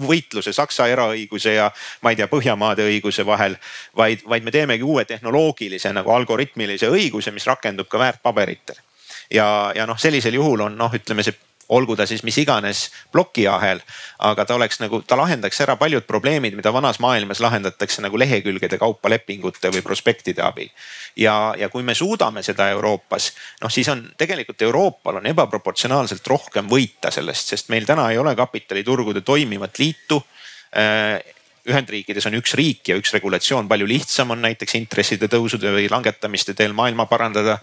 [0.00, 1.68] võitluse Saksa eraõiguse ja
[2.04, 3.56] ma ei tea, Põhjamaade õiguse vahel.
[3.96, 8.80] vaid, vaid me teemegi uue tehnoloogilise nagu algoritmilise õiguse, mis rakendub ka väärtpaberitel.
[9.30, 11.36] ja, ja noh, sellisel juhul on noh, ütleme see
[11.70, 13.80] olgu ta siis mis iganes plokiahel.
[14.18, 18.78] aga ta oleks nagu, ta lahendaks ära paljud probleemid, mida vanas maailmas lahendatakse nagu lehekülgede
[18.78, 20.68] kaupa lepingute või prospektide abil.
[21.16, 26.68] ja, ja kui me suudame seda Euroopas, noh siis on tegelikult Euroopal on ebaproportsionaalselt rohkem
[26.70, 30.22] võita sellest, sest meil täna ei ole kapitaliturgude toimivat liitu
[30.76, 31.20] äh,
[31.68, 36.54] Ühendriikides on üks riik ja üks regulatsioon, palju lihtsam on näiteks intresside tõusude või langetamiste
[36.56, 37.58] teel maailma parandada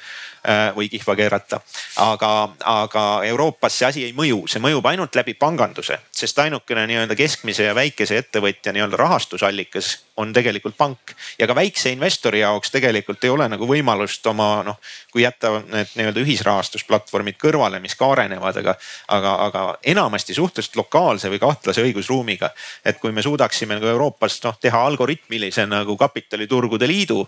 [0.76, 1.60] või kihva keerata.
[2.00, 7.16] aga, aga Euroopas see asi ei mõju, see mõjub ainult läbi panganduse, sest ainukene nii-öelda
[7.20, 11.12] keskmise ja väikese ettevõtja nii-öelda rahastusallikas on tegelikult pank.
[11.40, 14.80] ja ka väikse investori jaoks tegelikult ei ole nagu võimalust oma noh,
[15.12, 18.76] kui jätta need nii-öelda ühisrahastusplatvormid kõrvale, mis ka arenevad, aga,
[19.08, 22.50] aga, aga enamasti suhteliselt lokaalse või kahtlase õigusruumiga.
[22.86, 27.28] et kui me suudaksime nagu Euroopas noh teha algoritmilise nagu kapitaliturgude liidu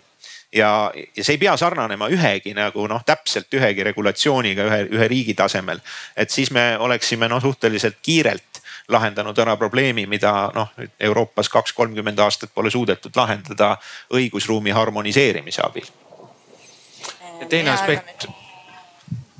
[0.53, 5.35] ja, ja see ei pea sarnanema ühegi nagu noh, täpselt ühegi regulatsiooniga ühe, ühe riigi
[5.37, 5.81] tasemel.
[6.17, 12.19] et siis me oleksime noh, suhteliselt kiirelt lahendanud ära probleemi, mida noh, Euroopas kaks, kolmkümmend
[12.19, 13.75] aastat pole suudetud lahendada
[14.13, 15.85] õigusruumi harmoniseerimise abil.
[17.49, 18.27] teine aspekt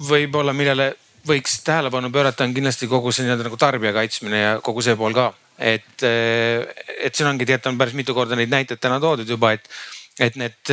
[0.10, 0.94] võib-olla, millele
[1.28, 5.14] võiks tähelepanu pöörata, on kindlasti kogu see nii-öelda nagu tarbija kaitsmine ja kogu see pool
[5.14, 5.34] ka.
[5.60, 9.68] et, et siin ongi tegelikult on päris mitu korda neid näiteid täna toodud juba, et
[10.20, 10.72] et need,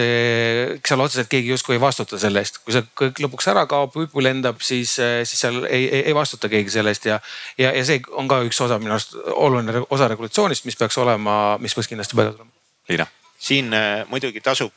[0.76, 3.94] eks seal otseselt keegi justkui ei vastuta selle eest, kui see kõik lõpuks ära kaob,
[3.94, 7.20] huipu lendab, siis, siis seal ei, ei, ei vastuta keegi selle eest ja,
[7.58, 11.36] ja, ja see on ka üks osa minu arust oluline osa regulatsioonist, mis peaks olema,
[11.62, 12.52] mis peaks kindlasti peale tulema.
[12.88, 13.06] Liina.
[13.38, 14.72] siin äh, muidugi tasub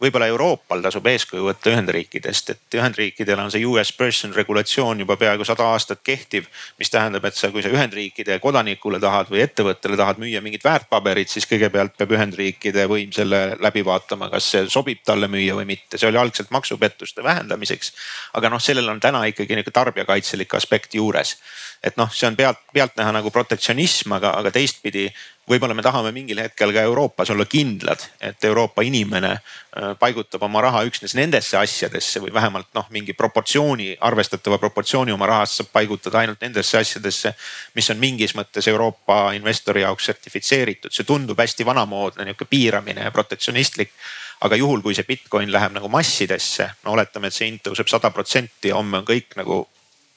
[0.00, 5.44] võib-olla Euroopal tasub eeskuju võtta Ühendriikidest, et Ühendriikidel on see US person regulatsioon juba peaaegu
[5.44, 6.46] sada aastat kehtiv.
[6.78, 11.28] mis tähendab, et sa, kui sa Ühendriikide kodanikule tahad või ettevõttele tahad müüa mingit väärtpaberit,
[11.28, 15.98] siis kõigepealt peab Ühendriikide võim selle läbi vaatama, kas see sobib talle müüa või mitte.
[15.98, 17.92] see oli algselt maksupettuste vähendamiseks.
[18.34, 21.36] aga noh, sellel on täna ikkagi nihuke tarbijakaitselik aspekt juures.
[21.82, 25.10] et noh, see on pealt, pealtnäha nagu protektsionism, aga, aga teistpidi
[25.50, 30.62] võib-olla me tahame mingil hetkel ka Euroopas olla kindlad, et Euroopa inimene äh, paigutab oma
[30.62, 36.22] raha üksnes nendesse asjadesse või vähemalt noh, mingi proportsiooni, arvestatava proportsiooni oma rahast saab paigutada
[36.22, 37.34] ainult nendesse asjadesse,
[37.74, 40.94] mis on mingis mõttes Euroopa investori jaoks sertifitseeritud.
[40.94, 43.92] see tundub hästi vanamoodne nihuke piiramine ja protektsionistlik
[44.40, 48.10] aga juhul, kui see Bitcoin läheb nagu massidesse, no oletame, et see hind tõuseb sada
[48.14, 49.66] protsenti ja homme on kõik nagu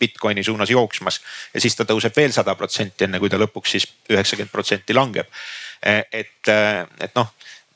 [0.04, 1.22] Bitcoini suunas jooksmas
[1.54, 5.32] ja siis ta tõuseb veel sada protsenti, enne kui ta lõpuks siis üheksakümmend protsenti langeb.
[5.84, 7.34] et, et noh,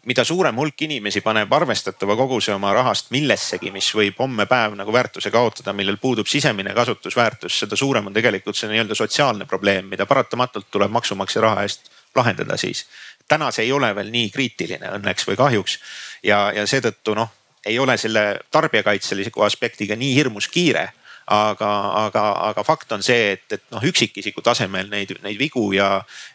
[0.08, 4.94] mida suurem hulk inimesi paneb arvestatava koguse oma rahast millessegi, mis võib homme päev nagu
[4.94, 10.08] väärtuse kaotada, millel puudub sisemine kasutusväärtus, seda suurem on tegelikult see nii-öelda sotsiaalne probleem, mida
[10.08, 12.86] paratamatult tuleb maksumaksja raha eest lahendada siis.
[13.28, 15.80] täna see ei ole veel nii kriitiline õnneks või kahjuks
[16.24, 17.34] ja, ja seetõttu noh,
[17.66, 20.88] ei ole selle tarbijakaitselise aspektiga nii hirmus kiire
[21.28, 21.72] aga,
[22.06, 25.90] aga, aga fakt on see, et, et noh, üksikisiku tasemel neid, neid vigu ja,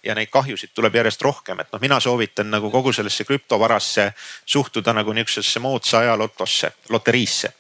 [0.04, 4.10] ja neid kahjusid tuleb järjest rohkem, et noh, mina soovitan nagu kogu sellesse krüptovarasse
[4.44, 7.54] suhtuda nagu niisugusesse moodsa aja lotosse, loteriisse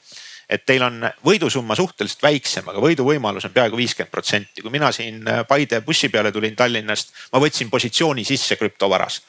[0.48, 4.62] et teil on võidusumma suhteliselt väiksem, aga võiduvõimalus on peaaegu viiskümmend protsenti.
[4.62, 9.22] kui mina siin Paide bussi peale tulin Tallinnast, ma võtsin positsiooni sisse krüptovaras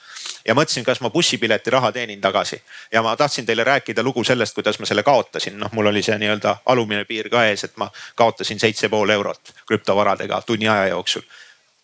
[0.47, 2.61] ja mõtlesin, kas ma bussipileti raha teenin tagasi.
[2.91, 6.17] ja ma tahtsin teile rääkida lugu sellest, kuidas ma selle kaotasin, noh, mul oli see
[6.17, 11.21] nii-öelda alumine piir ka ees, et ma kaotasin seitse pool eurot krüptovaradega tunni aja jooksul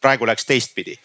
[0.01, 0.99] praegu läks teistpidi.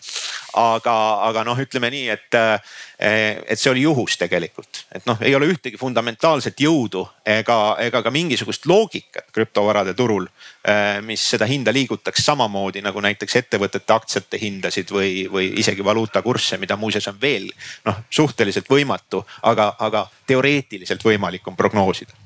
[0.55, 0.93] aga,
[1.27, 5.49] aga noh, ütleme nii, et, eh, et see oli juhus tegelikult, et noh, ei ole
[5.51, 10.29] ühtegi fundamentaalset jõudu ega, ega ka mingisugust loogikat krüptovarade turul,
[10.63, 16.61] eh, mis seda hinda liigutaks samamoodi nagu näiteks ettevõtete aktsiate hindasid või, või isegi valuutakursse,
[16.63, 17.51] mida muuseas on veel
[17.85, 22.24] noh, suhteliselt võimatu, aga, aga teoreetiliselt võimalik on prognoosida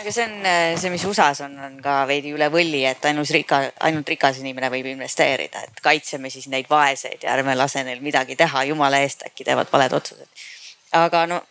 [0.00, 0.34] aga see on
[0.76, 4.70] see, mis USA-s on, on ka veidi üle võlli, et ainus rika, ainult rikas inimene
[4.72, 9.24] võib investeerida, et kaitseme siis neid vaeseid ja ärme lase neil midagi teha, jumala eest,
[9.30, 10.48] äkki teevad valed otsused.
[10.96, 11.42] aga no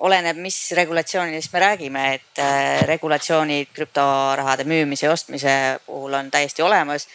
[0.00, 5.54] oleneb, mis regulatsioonidest me räägime, et äh, regulatsioonid krüptorahade müümise ja ostmise
[5.86, 7.06] puhul on täiesti olemas.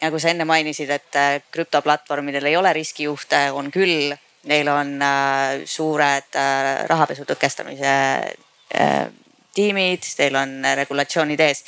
[0.00, 4.12] nagu sa enne mainisid, et äh, krüptoplatvormidel ei ole riskijuhte, on küll,
[4.44, 7.94] neil on äh, suured äh, rahapesu tõkestamise
[8.74, 9.06] äh,
[9.56, 11.64] tiimid, teil on regulatsioonid ees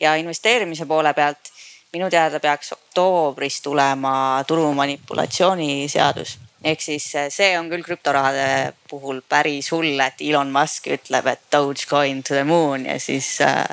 [0.00, 1.52] ja investeerimise poole pealt
[1.92, 6.38] minu teada peaks oktoobris tulema turumanipulatsiooni seadus.
[6.64, 12.22] ehk siis see on küll krüptorahade puhul päris hull, et Elon Musk ütleb, et Dogecoin
[12.22, 13.64] to the moon ja siis äh,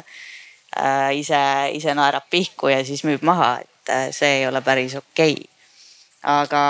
[0.78, 1.42] äh, ise,
[1.74, 5.46] ise naerab pihku ja siis müüb maha, et äh, see ei ole päris okei okay..
[6.24, 6.64] aga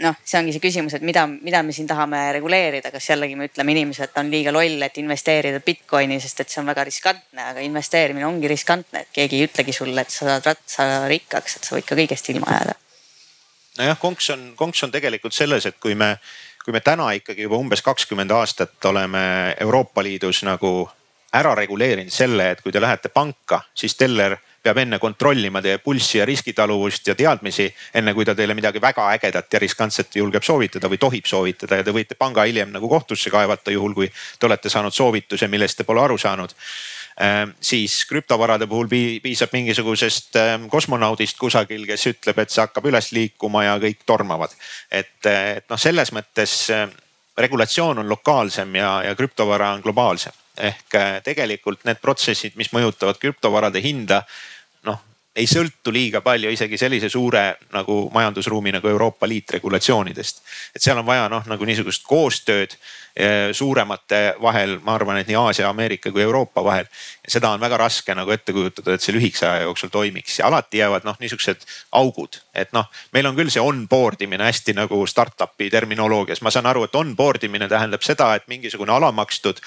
[0.00, 3.48] noh, see ongi see küsimus, et mida, mida me siin tahame reguleerida, kas jällegi me
[3.50, 7.48] ütleme inimesele, et on liiga loll, et investeerida Bitcoini, sest et see on väga riskantne,
[7.52, 11.68] aga investeerimine ongi riskantne, et keegi ei ütlegi sulle, et sa saad ratsa rikkaks, et
[11.68, 12.76] sa võid ka kõigest ilma jääda.
[13.80, 16.14] nojah, konks on, konks on tegelikult selles, et kui me,
[16.64, 20.88] kui me täna ikkagi juba umbes kakskümmend aastat oleme Euroopa Liidus nagu
[21.36, 26.18] ära reguleerinud selle, et kui te lähete panka, siis teller peab enne kontrollima teie pulssi
[26.18, 30.88] ja riskitaluvust ja teadmisi, enne kui ta teile midagi väga ägedat ja riskantset julgeb soovitada
[30.88, 31.80] või tohib soovitada.
[31.80, 35.80] Ja te võite panga hiljem nagu kohtusse kaevata, juhul kui te olete saanud soovituse, millest
[35.80, 36.54] te pole aru saanud.
[37.20, 43.10] Ähm, siis krüptovarade puhul piisab mingisugusest ähm, kosmonaudist kusagil, kes ütleb, et see hakkab üles
[43.16, 44.54] liikuma ja kõik tormavad.
[44.90, 46.94] et, et noh, selles mõttes ähm,
[47.36, 53.20] regulatsioon on lokaalsem ja, ja krüptovara on globaalsem ehk äh, tegelikult need protsessid, mis mõjutavad
[53.20, 54.22] krüptovarade hinda,
[54.88, 55.00] noh
[55.36, 57.44] ei sõltu liiga palju isegi sellise suure
[57.74, 60.42] nagu majandusruumi nagu Euroopa Liit regulatsioonidest.
[60.74, 62.74] et seal on vaja noh, nagu niisugust koostööd
[63.52, 66.86] suuremate vahel, ma arvan, et nii Aasia, Ameerika kui Euroopa vahel.
[67.28, 70.38] seda on väga raske nagu ette kujutada, et see lühikese aja jooksul toimiks.
[70.38, 74.74] Ja alati jäävad noh, niisugused augud, et noh, meil on küll see onboard imine hästi
[74.78, 79.62] nagu startup'i terminoloogias, ma saan aru, et onboard imine tähendab seda, et mingisugune alamakstud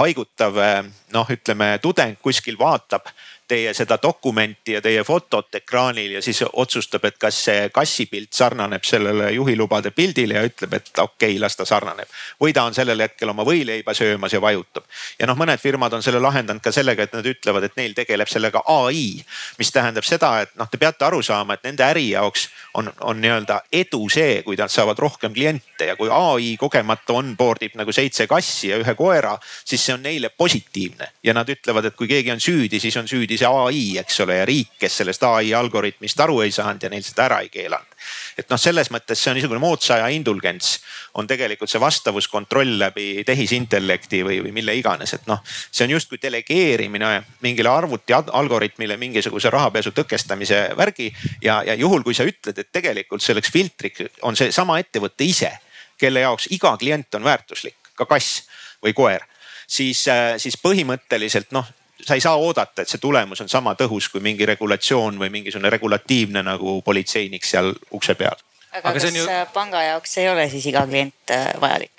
[0.00, 0.84] haigutav eh,
[1.16, 3.08] noh, ütleme tudeng kuskil vaatab
[3.48, 8.84] teie seda dokumenti ja teie fotot ekraanil ja siis otsustab, et kas see kassipilt sarnaneb
[8.84, 12.08] sellele juhilubade pildile ja ütleb, et okei okay,, las ta sarnaneb.
[12.40, 14.84] või ta on sellel hetkel oma võileiba söömas ja vajutab.
[15.18, 18.28] ja noh, mõned firmad on selle lahendanud ka sellega, et nad ütlevad, et neil tegeleb
[18.28, 19.24] sellega ai,
[19.58, 23.20] mis tähendab seda, et noh, te peate aru saama, et nende äri jaoks on, on
[23.20, 27.92] nii-öelda edu see, kui nad saavad rohkem kliente ja kui ai kogemata onboard ib nagu
[27.94, 29.34] seitse kassi ja ühe koera,
[29.64, 33.08] siis see on neile positiivne ja nad ütlevad, et kui keegi on süüdi, siis on
[33.08, 36.90] süüdi see ai, eks ole, ja riik, kes sellest ai algoritmist aru ei saanud ja
[36.92, 37.96] neil seda ära ei keelanud.
[38.38, 40.78] et noh, selles mõttes see on niisugune moodsa aja indulgents
[41.18, 46.20] on tegelikult see vastavuskontroll läbi tehisintellekti või, või mille iganes, et noh, see on justkui
[46.22, 47.10] delegeerimine
[47.44, 51.08] mingile arvuti algoritmile mingisuguse rahapesu tõkestamise värgi
[51.42, 55.50] ja, ja juhul, kui sa ütled, et tegelikult selleks filtriks on seesama ettevõte ise,
[55.98, 58.44] kelle jaoks iga klient on väärtuslik, ka kass
[58.84, 59.26] või koer
[59.68, 60.04] siis,
[60.36, 61.66] siis põhimõtteliselt noh,
[62.06, 65.70] sa ei saa oodata, et see tulemus on sama tõhus kui mingi regulatsioon või mingisugune
[65.70, 68.36] regulatiivne nagu politseinik seal ukse peal.
[68.72, 69.26] aga, kas ju...
[69.52, 71.98] panga jaoks ei ole siis iga klient äh, vajalik?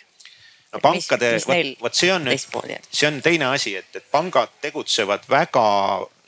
[0.73, 1.33] no pankade,
[1.81, 5.65] vot see on nüüd, see on teine asi, et, et pangad tegutsevad väga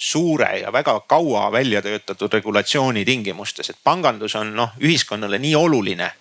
[0.01, 6.11] suure ja väga kaua välja töötatud regulatsiooni tingimustes, et pangandus on noh, ühiskonnale nii oluline.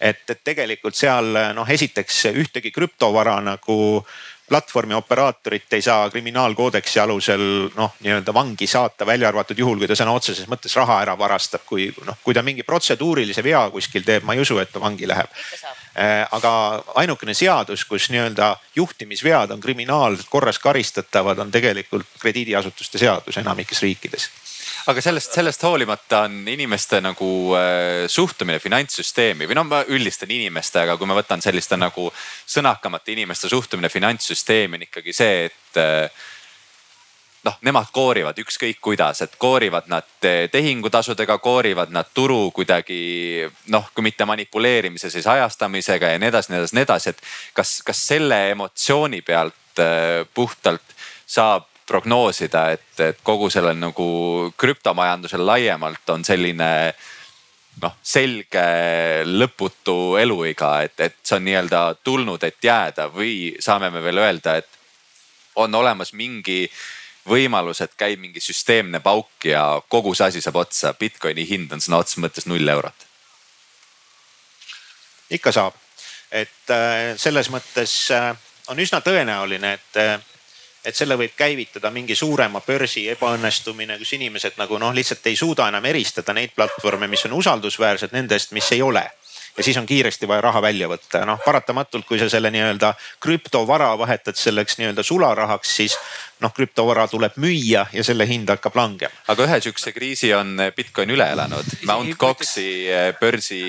[0.00, 4.04] et, et tegelikult seal noh, esiteks ühtegi krüptovara nagu
[4.48, 7.44] platvormi operaatorit ei saa kriminaalkoodeksi alusel
[7.76, 11.64] noh, nii-öelda vangi saata, välja arvatud juhul, kui ta sõna otseses mõttes raha ära varastab,
[11.66, 15.08] kui noh, kui ta mingi protseduurilise vea kuskil teeb, ma ei usu, et ta vangi
[15.08, 15.32] läheb.
[15.96, 16.52] Äh, aga
[17.00, 24.28] ainukene seadus, kus nii-öelda juhtimisvead on kriminaalselt korras karistatavad, on tegelikult krediidiasutuste seadus enamikes riikides
[24.90, 30.84] aga sellest, sellest hoolimata on inimeste nagu äh, suhtumine finantssüsteemi või noh, ma üldistan inimeste,
[30.84, 32.10] aga kui ma võtan selliste nagu
[32.46, 36.24] sõnakamate inimeste suhtumine finantssüsteemi on ikkagi see, et äh,
[37.44, 40.06] noh, nemad koorivad ükskõik kuidas, et koorivad nad
[40.52, 46.62] tehingutasudega, koorivad nad turu kuidagi noh, kui mitte manipuleerimise, siis ajastamisega ja nii edasi, nii
[46.62, 47.22] edasi, nii edasi, et
[47.56, 50.96] kas, kas selle emotsiooni pealt äh, puhtalt
[51.26, 54.06] saab prognoosida, et, et kogu sellel nagu
[54.56, 56.70] krüptomajandusel laiemalt on selline
[57.82, 58.64] noh, selge
[59.26, 64.58] lõputu eluiga, et, et see on nii-öelda tulnud, et jääda või saame me veel öelda,
[64.62, 64.80] et
[65.60, 66.64] on olemas mingi
[67.28, 70.92] võimalus, et käib mingi süsteemne pauk ja kogu see asi saab otsa.
[70.98, 73.06] Bitcoini hind on sõna otseses mõttes null eurot.
[75.34, 75.74] ikka saab,
[76.30, 78.36] et äh, selles mõttes äh,
[78.70, 80.20] on üsna tõenäoline, et äh,
[80.84, 85.68] et selle võib käivitada mingi suurema börsi ebaõnnestumine, kus inimesed nagu noh, lihtsalt ei suuda
[85.72, 89.04] enam eristada neid platvorme, mis on usaldusväärsed nendest, mis ei ole
[89.56, 92.92] ja siis on kiiresti vaja raha välja võtta ja noh, paratamatult, kui sa selle nii-öelda
[93.22, 95.96] krüptovara vahetad selleks nii-öelda sularahaks, siis
[96.42, 99.14] noh, krüptovara tuleb müüa ja selle hind hakkab langema.
[99.28, 101.70] aga ühe sihukese kriisi on Bitcoin üle elanud.
[101.86, 103.62] Mount Coxi eh, börsi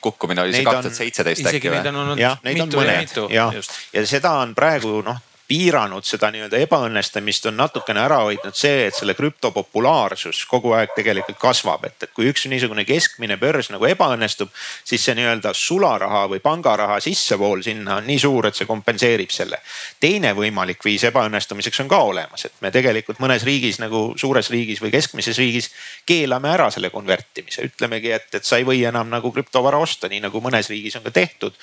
[0.00, 2.20] kukkumine oli see kaks tuhat seitseteist äkki või?
[2.20, 3.50] jah, neid on mõned ja,
[3.94, 8.94] ja seda on praegu noh piiranud seda nii-öelda ebaõnnestumist, on natukene ära hoidnud see, et
[8.94, 13.88] selle krüpto populaarsus kogu aeg tegelikult kasvab, et, et kui üks niisugune keskmine börs nagu
[13.88, 14.52] ebaõnnestub,
[14.86, 19.58] siis see nii-öelda sularaha või pangaraha sissevool sinna on nii suur, et see kompenseerib selle.
[20.00, 24.82] teine võimalik viis ebaõnnestumiseks on ka olemas, et me tegelikult mõnes riigis nagu suures riigis
[24.82, 25.70] või keskmises riigis
[26.06, 30.22] keelame ära selle konvertimise, ütlemegi, et, et sa ei või enam nagu krüptovara osta, nii
[30.28, 31.58] nagu mõnes riigis on ka tehtud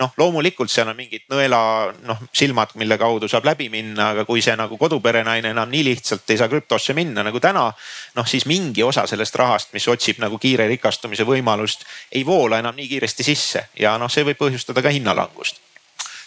[0.00, 1.60] noh, loomulikult seal on mingid nõela
[2.08, 6.30] noh silmad, mille kaudu saab läbi minna, aga kui see nagu koduperenaine enam nii lihtsalt
[6.32, 7.68] ei saa krüptosse minna nagu täna.
[8.16, 12.76] noh, siis mingi osa sellest rahast, mis otsib nagu kiire rikastumise võimalust, ei voola enam
[12.76, 15.60] nii kiiresti sisse ja noh, see võib põhjustada ka hinnalangust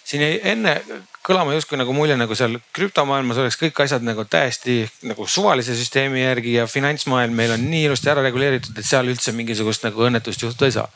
[0.04, 0.76] siin jäi enne
[1.24, 6.24] kõlama justkui nagu mulje, nagu seal krüptomaailmas oleks kõik asjad nagu täiesti nagu suvalise süsteemi
[6.26, 10.44] järgi ja finantsmaailm meil on nii ilusti ära reguleeritud, et seal üldse mingisugust nagu õnnetust
[10.44, 10.90] juhtuda ei saa.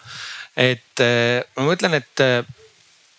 [0.58, 2.42] et eh, ma mõtlen, et eh,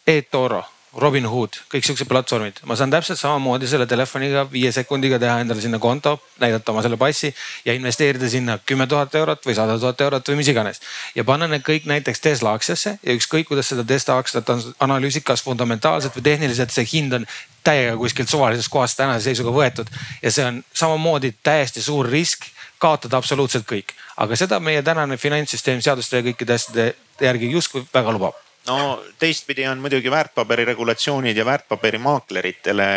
[0.08, 0.64] eToro,
[0.98, 5.76] Robinhood, kõik siuksed platvormid, ma saan täpselt samamoodi selle telefoniga viie sekundiga teha endale sinna
[5.78, 7.28] konto, näidata oma selle passi
[7.66, 10.80] ja investeerida sinna kümme tuhat eurot või sada tuhat eurot või mis iganes.
[11.14, 14.48] ja panna need kõik näiteks Tesla aktsiasse ja ükskõik, kuidas seda Tesla aktsiat
[14.80, 17.28] analüüsib, kas fundamentaalselt või tehniliselt see hind on
[17.64, 19.92] täiega kuskilt suvalisest kohast tänase seisuga võetud.
[20.22, 22.48] Ja see on samamoodi täiesti suur risk
[22.80, 28.16] kaotada absoluutselt kõik, aga seda meie tänane finantssüsteem seaduste ja kõikide asjade järgi justkui väga
[28.16, 32.88] lubab no teistpidi on muidugi väärtpaberi regulatsioonid ja väärtpaberimaakleritele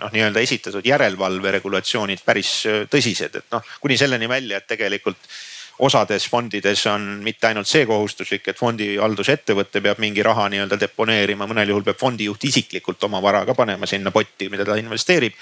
[0.00, 5.32] noh, nii-öelda esitatud järelevalve regulatsioonid päris äh, tõsised, et noh, kuni selleni välja, et tegelikult
[5.82, 11.72] osades fondides on mitte ainult see kohustuslik, et fondihaldusettevõte peab mingi raha nii-öelda deponeerima, mõnel
[11.72, 15.34] juhul peab fondijuht isiklikult oma vara ka panema sinna potti, mida ta investeerib.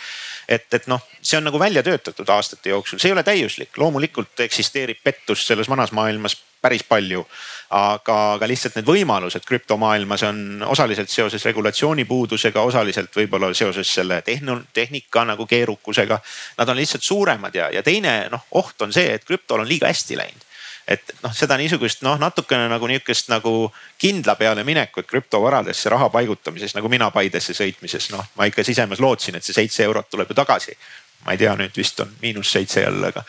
[0.48, 4.40] Et, et noh, see on nagu välja töötatud aastate jooksul, see ei ole täiuslik, loomulikult
[4.46, 7.24] eksisteerib pettus selles vanas maailmas päris palju
[7.70, 14.20] aga, aga lihtsalt need võimalused krüptomaailmas on osaliselt seoses regulatsiooni puudusega, osaliselt võib-olla seoses selle
[14.26, 16.20] tehn-, tehnika nagu keerukusega.
[16.58, 19.90] Nad on lihtsalt suuremad ja, ja teine noh, oht on see, et krüptol on liiga
[19.90, 20.46] hästi läinud
[20.90, 23.52] et noh, seda niisugust noh, natukene nagu nihukest nagu
[24.00, 29.38] kindla peale minekut krüptovaradesse raha paigutamises nagu mina Paidesse sõitmises, noh, ma ikka sisemas lootsin,
[29.38, 30.76] et see seitse eurot tuleb ju tagasi
[31.24, 33.24] ma ei tea, nüüd vist on miinus seitse jälle, aga,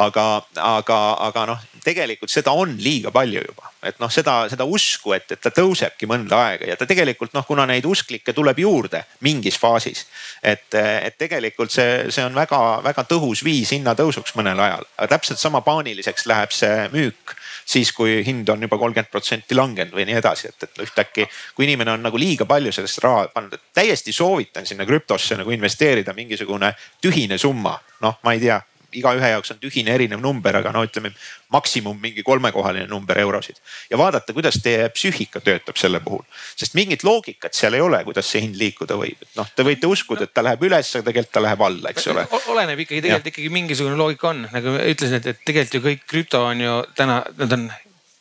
[0.00, 0.24] aga,
[0.62, 5.28] aga, aga noh, tegelikult seda on liiga palju juba, et noh, seda, seda usku, et,
[5.34, 9.60] et ta tõusebki mõnda aega ja ta tegelikult noh, kuna neid usklikke tuleb juurde mingis
[9.60, 10.06] faasis.
[10.42, 15.60] et, et tegelikult see, see on väga-väga tõhus viis hinnatõusuks mõnel ajal, aga täpselt sama
[15.66, 20.50] paaniliseks läheb see müük siis, kui hind on juba kolmkümmend protsenti langenud või nii edasi,
[20.50, 24.86] et, et ühtäkki kui inimene on nagu liiga palju sellest raha pannud, täiesti soovitan sinna
[24.86, 28.60] krüptosse nagu investeerida mingisugune tühine summa, noh, ma ei tea
[28.98, 31.10] igaühe jaoks on tühine erinev number, aga no ütleme
[31.52, 33.56] maksimum mingi kolmekohaline number eurosid.
[33.90, 36.22] ja vaadata, kuidas teie psüühika töötab selle puhul,
[36.56, 39.90] sest mingit loogikat seal ei ole, kuidas see hind liikuda võib, et noh, te võite
[39.90, 42.26] uskuda, et ta läheb üles, aga tegelikult ta läheb alla, eks ole.
[42.54, 43.34] oleneb ikkagi tegelikult ja.
[43.34, 46.76] ikkagi mingisugune loogika on, nagu ma ütlesin, et, et tegelikult ju kõik krüpto on ju
[46.98, 47.68] täna, nad on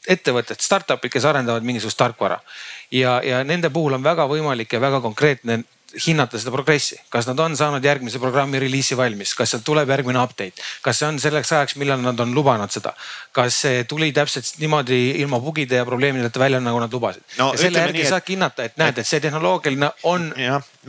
[0.09, 2.41] ettevõtted, startup'id, kes arendavad mingisugust tarkvara
[2.91, 5.61] ja, ja nende puhul on väga võimalik ja väga konkreetne
[6.05, 10.19] hinnata seda progressi, kas nad on saanud järgmise programmi reliisi valmis, kas sealt tuleb järgmine
[10.21, 12.93] update, kas see on selleks ajaks, millal nad on lubanud seda,
[13.35, 17.25] kas see tuli täpselt niimoodi ilma bugide ja probleemideta välja, nagu nad lubasid?
[17.37, 17.51] No,.
[17.53, 20.31] ja selle järgi nii, saadki hinnata, et näed, et see tehnoloogiline on.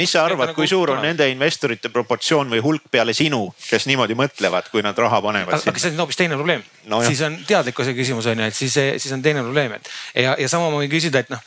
[0.00, 4.16] mis sa arvad, kui suur on nende investorite proportsioon või hulk peale sinu, kes niimoodi
[4.18, 5.60] mõtlevad, kui nad raha panevad?
[5.60, 6.64] aga see on hoopis teine probleem.
[6.88, 9.92] No,, siis on teadlikkuse küsimus on ju, et siis, siis on teine probleem, et
[10.24, 11.44] ja, ja samamoodi küsida, et noh,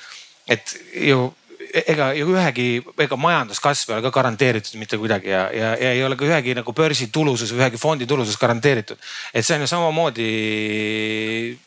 [0.47, 0.77] et
[1.09, 1.27] ju
[1.73, 2.67] ega ju ühegi,
[3.03, 6.55] ega majanduskasv ei ole ka garanteeritud mitte kuidagi ja, ja, ja ei ole ka ühegi
[6.57, 8.97] nagu börsi tulusus või ühegi fondi tulusus garanteeritud.
[9.33, 10.29] et see on ju samamoodi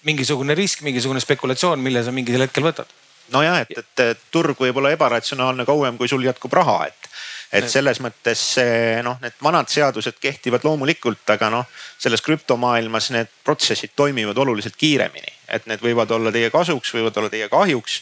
[0.09, 2.89] mingisugune risk, mingisugune spekulatsioon, mille sa mingil hetkel võtad.
[3.35, 7.11] nojah, et, et, et turg võib olla ebaratsionaalne kauem, kui sul jätkub raha, et
[7.51, 8.43] et selles mõttes
[9.03, 15.33] noh, need vanad seadused kehtivad loomulikult, aga noh, selles krüptomaailmas need protsessid toimivad oluliselt kiiremini,
[15.51, 17.97] et need võivad olla teie kasuks, võivad olla teie kahjuks.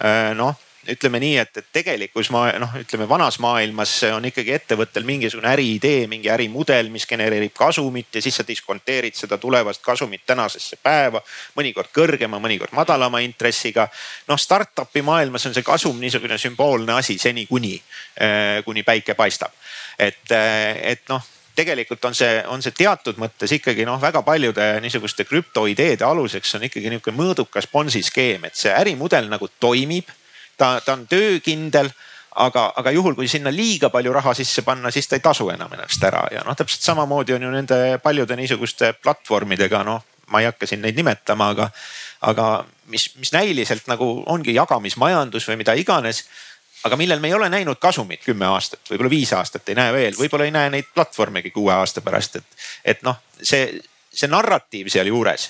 [0.00, 0.56] Äh, noh,
[0.92, 6.06] ütleme nii, et, et tegelikus maa noh, ütleme vanas maailmas on ikkagi ettevõttel mingisugune äriidee,
[6.10, 11.22] mingi ärimudel, mis genereerib kasumit ja siis sa diskonteerid seda tulevast kasumit tänasesse päeva.
[11.58, 13.88] mõnikord kõrgema, mõnikord madalama intressiga.
[14.28, 17.80] noh, startup'i maailmas on see kasum niisugune sümboolne asi seni kuni,
[18.20, 19.52] äh, kuni päike paistab.
[19.98, 21.22] et, äh, et noh
[21.56, 26.68] tegelikult on see, on see teatud mõttes ikkagi noh, väga paljude niisuguste krüptoideede aluseks on
[26.68, 30.10] ikkagi niisugune mõõdukas Bonsi skeem, et see ärimudel nagu toimib
[30.56, 31.90] ta, ta on töökindel
[32.36, 35.72] aga, aga juhul, kui sinna liiga palju raha sisse panna, siis ta ei tasu enam
[35.72, 36.26] ennast ära.
[36.32, 40.82] Ja noh, täpselt samamoodi on ju nende paljude niisuguste platvormidega, noh, ma ei hakka siin
[40.84, 41.70] neid nimetama, aga,
[42.28, 42.50] aga
[42.92, 46.24] mis, mis näiliselt nagu ongi jagamismajandus või mida iganes
[46.86, 50.16] aga millel me ei ole näinud kasumit kümme aastat, võib-olla viis aastat, ei näe veel,
[50.18, 53.80] võib-olla ei näe neid platvormigi kuue aasta pärast, et, et noh, see,
[54.12, 55.48] see narratiiv sealjuures,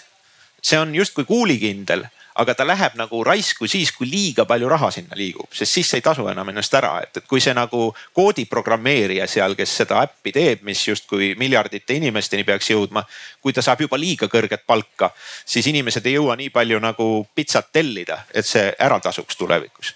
[0.63, 5.16] see on justkui kuulikindel aga ta läheb nagu raisku siis, kui liiga palju raha sinna
[5.16, 9.26] liigub, sest siis see ei tasu enam ennast ära, et, et kui see nagu koodiprogrammeerija
[9.30, 13.05] seal, kes seda äppi teeb, mis justkui miljardite inimesteni peaks jõudma.
[13.41, 15.11] kui ta saab juba liiga kõrget palka,
[15.45, 19.95] siis inimesed ei jõua nii palju nagu pitsat tellida, et see ära tasuks tulevikus.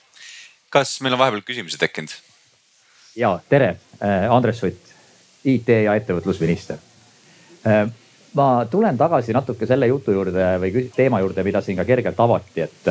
[0.70, 2.14] kas meil on vahepeal küsimusi tekkinud?
[3.16, 4.94] ja tere, äh, Andres Sutt,
[5.44, 6.78] IT ja ettevõtlusminister
[7.66, 7.88] äh,
[8.34, 12.66] ma tulen tagasi natuke selle jutu juurde või teema juurde, mida siin ka kergelt avati,
[12.66, 12.90] et,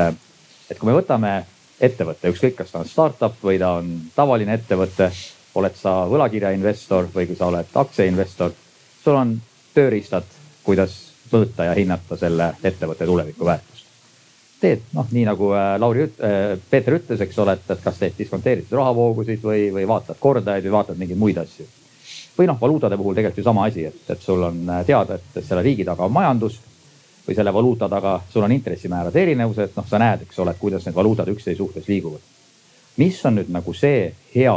[0.69, 1.33] et kui me võtame
[1.79, 5.09] ettevõtte, ükskõik, kas ta on startup või ta on tavaline ettevõte,
[5.59, 8.53] oled sa võlakirjainvestor või kui sa oled aktsiainvestor,
[9.03, 9.33] sul on
[9.73, 10.27] tööriistad,
[10.63, 10.97] kuidas
[11.31, 13.85] mõõta ja hinnata selle ettevõtte tuleviku väärtust.
[14.59, 18.75] teed noh, nii nagu äh, Lauri, äh, Peeter ütles, eks ole, et kas teed diskonteeritud
[18.75, 21.67] rahavoogusid või, või vaatad kordajaid või vaatad mingeid muid asju
[22.39, 25.43] või noh, valuutade puhul tegelikult ju sama asi, et, et sul on äh, teada, et
[25.43, 26.59] selle riigi taga on majandus
[27.27, 30.95] või selle valuuta taga sul on intressimäärade erinevused, noh, sa näed, eks ole, kuidas need
[30.95, 32.21] valuutad üksteise suhtes liiguvad.
[32.97, 34.55] mis on nüüd nagu see hea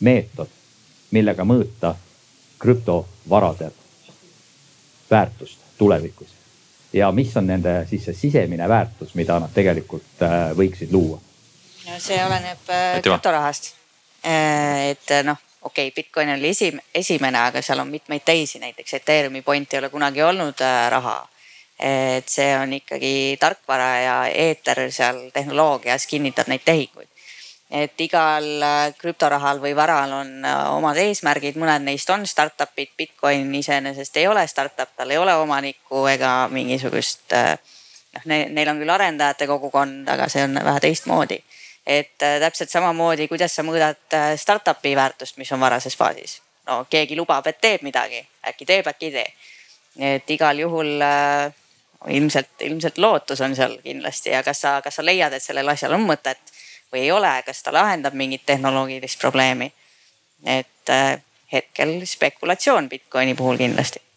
[0.00, 0.48] meetod,
[1.10, 1.94] millega mõõta
[2.58, 3.70] krüptovarade
[5.10, 6.34] väärtust tulevikus
[6.92, 11.18] ja mis on nende siis see sisemine väärtus, mida nad tegelikult äh, võiksid luua?
[11.88, 13.74] no see oleneb äh, krüptorahast.
[14.22, 19.42] et noh okei okay,, Bitcoin oli esim-, esimene, aga seal on mitmeid teisi, näiteks Ethereumi
[19.42, 21.18] point ei ole kunagi olnud äh, raha.
[21.78, 27.08] et see on ikkagi tarkvara ja eeter seal tehnoloogias kinnitab neid tehinguid.
[27.70, 33.54] et igal äh, krüptorahal või varal on äh, omad eesmärgid, mõned neist on startup'id, Bitcoin
[33.54, 39.46] iseenesest ei ole startup, tal ei ole omanikku ega mingisugust noh, neil on küll arendajate
[39.46, 41.42] kogukond, aga see on vähe teistmoodi
[41.88, 46.42] et äh, täpselt samamoodi, kuidas sa mõõdad äh, startup'i väärtust, mis on varases faasis.
[46.68, 49.32] no keegi lubab, et teeb midagi, äkki teeb, äkki ei tee.
[50.14, 51.54] et igal juhul äh,
[52.08, 55.96] ilmselt, ilmselt lootus on seal kindlasti ja kas sa, kas sa leiad, et sellel asjal
[55.96, 56.52] on mõtet
[56.92, 59.72] või ei ole, kas ta lahendab mingit tehnoloogilist probleemi.
[60.44, 60.92] et
[61.52, 64.07] hetkel spekulatsioon Bitcoini puhul kindlasti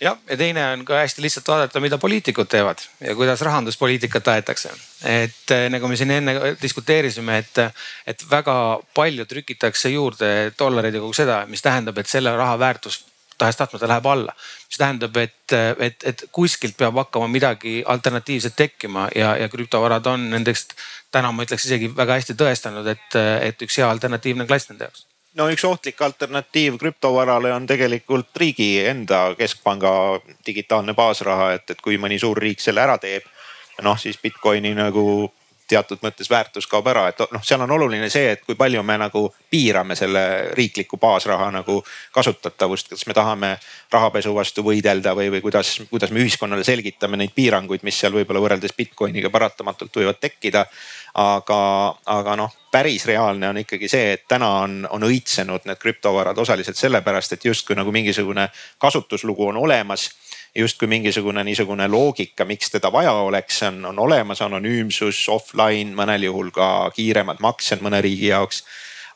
[0.00, 4.70] jah, ja teine on ka hästi lihtsalt vaadata, mida poliitikud teevad ja kuidas rahanduspoliitikat aetakse.
[5.04, 7.60] et eh, nagu me siin enne diskuteerisime, et,
[8.06, 8.56] et väga
[8.94, 13.04] palju trükitakse juurde dollareid ja kogu seda, mis tähendab, et selle raha väärtus
[13.38, 14.34] tahes-tahtmata läheb alla.
[14.68, 20.30] mis tähendab, et, et, et kuskilt peab hakkama midagi alternatiivset tekkima ja, ja krüptovarad on
[20.30, 20.68] nendeks
[21.10, 25.07] täna ma ütleks isegi väga hästi tõestanud, et, et üks hea alternatiivne klass nende jaoks
[25.34, 29.92] no üks ohtlik alternatiiv krüptovarale on tegelikult riigi enda keskpanga
[30.46, 33.26] digitaalne baasraha, et, et kui mõni suur riik selle ära teeb,
[33.82, 35.04] noh siis Bitcoini nagu
[35.68, 38.96] teatud mõttes väärtus kaob ära, et noh, seal on oluline see, et kui palju me
[39.00, 40.22] nagu piirame selle
[40.56, 41.78] riikliku baasraha nagu
[42.14, 43.54] kasutatavust, kas me tahame
[43.92, 48.42] rahapesu vastu võidelda või, või kuidas, kuidas me ühiskonnale selgitame neid piiranguid, mis seal võib-olla
[48.44, 50.66] võrreldes Bitcoiniga paratamatult võivad tekkida.
[51.18, 51.60] aga,
[52.06, 56.76] aga noh, päris reaalne on ikkagi see, et täna on, on õitsenud need krüptovarad osaliselt
[56.76, 58.48] sellepärast, et justkui nagu mingisugune
[58.78, 60.10] kasutuslugu on olemas
[60.54, 66.50] justkui mingisugune niisugune loogika, miks teda vaja oleks, on, on olemas, anonüümsus, offline, mõnel juhul
[66.54, 68.64] ka kiiremad maksed mõne riigi jaoks.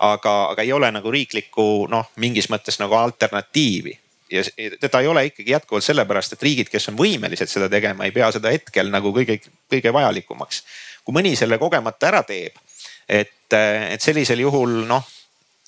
[0.03, 3.99] aga, aga ei ole nagu riiklikku noh, mingis mõttes nagu alternatiivi
[4.33, 4.43] ja
[4.81, 8.31] teda ei ole ikkagi jätkuvalt sellepärast, et riigid, kes on võimelised seda tegema, ei pea
[8.33, 9.39] seda hetkel nagu kõige,
[9.71, 10.63] kõige vajalikumaks.
[11.05, 12.57] kui mõni selle kogemata ära teeb,
[13.09, 15.05] et, et sellisel juhul noh,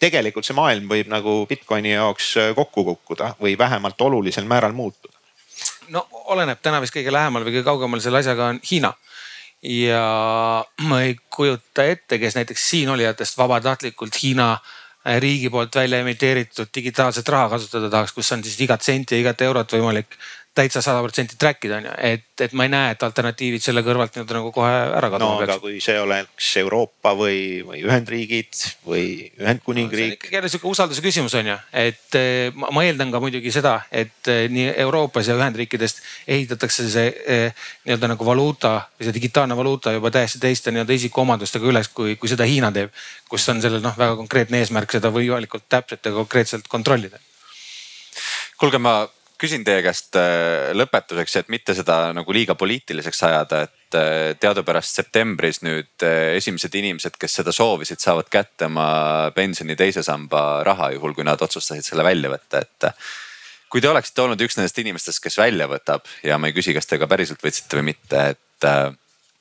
[0.00, 5.13] tegelikult see maailm võib nagu Bitcoini jaoks kokku kukkuda või vähemalt olulisel määral muutuda
[5.88, 8.92] no oleneb, täna vist kõige lähemal või kõige kaugemal selle asjaga on Hiina.
[9.64, 10.00] ja
[10.84, 14.58] ma ei kujuta ette, kes näiteks siinolijatest vabatahtlikult Hiina
[15.20, 19.40] riigi poolt välja emiteeritud digitaalset raha kasutada tahaks, kus on siis igat senti ja igat
[19.44, 20.16] eurot võimalik
[20.54, 23.82] täitsa sada protsenti track ida on ju, et, et ma ei näe, et alternatiivid selle
[23.86, 25.60] kõrvalt nii-öelda nagu kohe ära kaduma no, peaks.
[25.62, 29.06] kui see oleks Euroopa või, või Ühendriigid või
[29.40, 30.32] Ühendkuningriik no,.
[30.36, 34.30] jälle sihuke usalduse küsimus on ju, et eh, ma, ma eeldan ka muidugi seda, et
[34.30, 36.04] eh, nii Euroopas ja Ühendriikidest
[36.36, 41.70] ehitatakse see eh, nii-öelda nagu valuuta või see digitaalne valuuta juba täiesti teiste nii-öelda isikuomadustega
[41.72, 42.94] üles, kui, kui seda Hiina teeb.
[43.28, 47.18] kus on sellel noh, väga konkreetne eesmärk seda võimalikult täpselt ja konkreetselt kontrollida.
[48.60, 49.00] kuulge, ma
[49.40, 55.00] küsin teie käest äh, lõpetuseks, et mitte seda nagu liiga poliitiliseks ajada, et äh, teadupärast
[55.00, 58.86] septembris nüüd äh, esimesed inimesed, kes seda soovisid, saavad kätte oma
[59.34, 62.90] pensioni teise samba raha, juhul kui nad otsustasid selle välja võtta, et.
[63.74, 66.86] kui te oleksite olnud üks nendest inimestest, kes välja võtab ja ma ei küsi, kas
[66.86, 68.68] te ka päriselt võtsite või mitte, et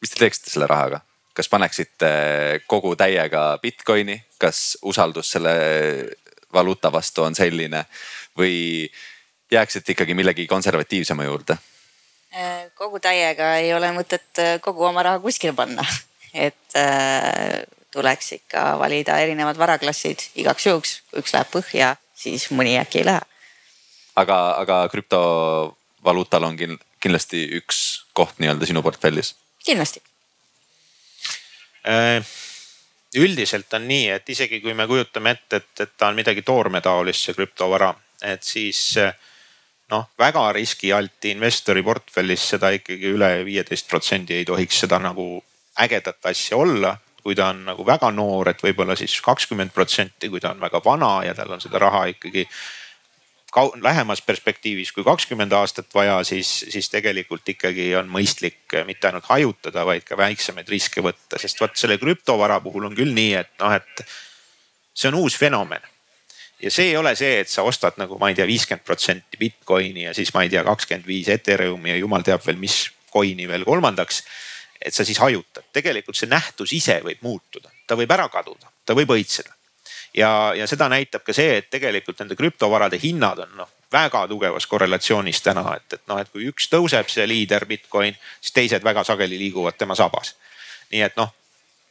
[0.02, 1.04] mis te teeksite selle rahaga?
[1.34, 2.10] kas paneksite
[2.70, 5.54] kogu täiega Bitcoini, kas usaldus selle
[6.54, 7.80] valuuta vastu on selline
[8.38, 8.86] või
[9.54, 11.58] jääksite ikkagi millegi konservatiivsema juurde?
[12.36, 15.86] Äh, kogu täiega ei ole mõtet äh, kogu oma raha kuskile panna,
[16.48, 17.62] et äh,
[17.94, 23.10] tuleks ikka valida erinevad varaklassid igaks juhuks, kui üks läheb põhja, siis mõni äkki ei
[23.12, 23.22] lähe.
[24.16, 27.84] aga, aga krüptovaluutal on kindlasti üks
[28.14, 29.36] koht nii-öelda sinu portfellis?
[29.66, 30.02] kindlasti
[33.16, 37.28] üldiselt on nii, et isegi kui me kujutame ette, et, et ta on midagi toormetaolist,
[37.28, 37.92] see krüptovara,
[38.26, 39.14] et siis äh,
[39.92, 45.44] noh, väga riskialti investori portfellis seda ikkagi üle viieteist protsendi ei tohiks seda nagu
[45.80, 46.98] ägedat asja olla.
[47.24, 50.82] kui ta on nagu väga noor, et võib-olla siis kakskümmend protsenti, kui ta on väga
[50.84, 52.44] vana ja tal on seda raha ikkagi
[53.80, 59.86] lähemas perspektiivis kui kakskümmend aastat vaja, siis, siis tegelikult ikkagi on mõistlik mitte ainult hajutada,
[59.88, 63.72] vaid ka väiksemaid riske võtta, sest vot selle krüptovara puhul on küll nii, et noh,
[63.72, 64.04] et
[64.92, 65.93] see on uus fenomen
[66.64, 70.08] ja see ei ole see, et sa ostad nagu ma ei tea, viiskümmend protsenti Bitcoini
[70.08, 73.66] ja siis ma ei tea, kakskümmend viis Ethereumi ja jumal teab veel, mis coin'i veel
[73.68, 74.24] kolmandaks.
[74.84, 78.96] et sa siis hajutad, tegelikult see nähtus ise võib muutuda, ta võib ära kaduda, ta
[78.96, 79.54] võib õitseda.
[80.14, 84.66] ja, ja seda näitab ka see, et tegelikult nende krüptovarade hinnad on noh väga tugevas
[84.68, 89.04] korrelatsioonis täna, et, et noh, et kui üks tõuseb, see liider Bitcoin, siis teised väga
[89.06, 90.36] sageli liiguvad tema sabas.
[90.92, 91.30] nii et noh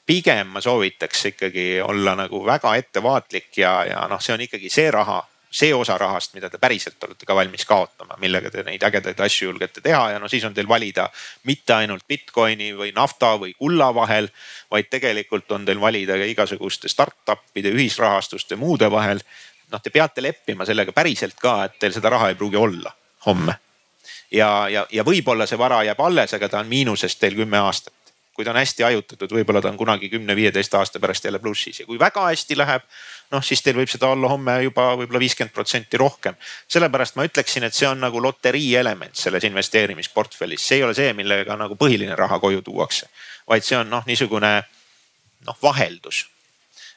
[0.06, 4.90] pigem ma soovitaks ikkagi olla nagu väga ettevaatlik ja, ja noh, see on ikkagi see
[4.90, 5.20] raha,
[5.50, 9.50] see osa rahast, mida te päriselt olete ka valmis kaotama, millega te neid ägedaid asju
[9.50, 11.08] julgete teha ja no siis on teil valida
[11.48, 14.28] mitte ainult Bitcoini või nafta või kulla vahel,
[14.70, 19.22] vaid tegelikult on teil valida ka igasuguste startup'ide, ühisrahastuste, muude vahel.
[19.72, 22.92] noh, te peate leppima sellega päriselt ka, et teil seda raha ei pruugi olla
[23.26, 23.54] homme.
[24.32, 27.94] ja, ja, ja võib-olla see vara jääb alles, aga ta on miinuses teil kümme aastat
[28.32, 31.86] kui ta on hästi hajutatud, võib-olla ta on kunagi kümne-viieteist aasta pärast jälle plussis ja
[31.86, 32.84] kui väga hästi läheb,
[33.30, 36.34] noh siis teil võib seda olla homme juba võib-olla viiskümmend protsenti rohkem.
[36.68, 41.12] sellepärast ma ütleksin, et see on nagu loterii element selles investeerimisportfellis, see ei ole see,
[41.12, 43.10] millega nagu põhiline raha koju tuuakse,
[43.48, 44.54] vaid see on noh, niisugune
[45.46, 46.26] noh vaheldus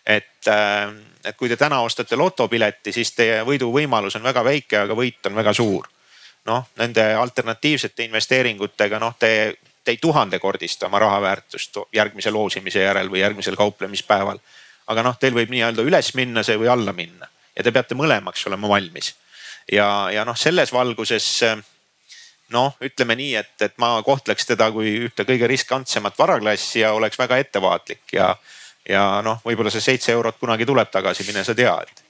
[0.06, 0.94] et, äh,
[1.26, 5.36] et kui te täna ostate lotopileti, siis teie võiduvõimalus on väga väike, aga võit on
[5.36, 5.91] väga suur.
[6.45, 13.10] noh, nende alternatiivsete investeeringutega, noh, te te ei tuhandekordista oma raha väärtust järgmise loosimise järel
[13.12, 14.40] või järgmisel kauplemispäeval.
[14.88, 18.48] aga noh, teil võib nii-öelda üles minna see või alla minna ja te peate mõlemaks
[18.48, 19.16] olema valmis.
[19.72, 21.45] ja, ja noh, selles valguses
[22.53, 27.20] noh, ütleme nii, et, et ma kohtleks teda kui ühte kõige riskantsemat varaklassi ja oleks
[27.20, 28.36] väga ettevaatlik ja,
[28.90, 32.05] ja noh, võib-olla see seitse eurot kunagi tuleb tagasi, mine sa tea, et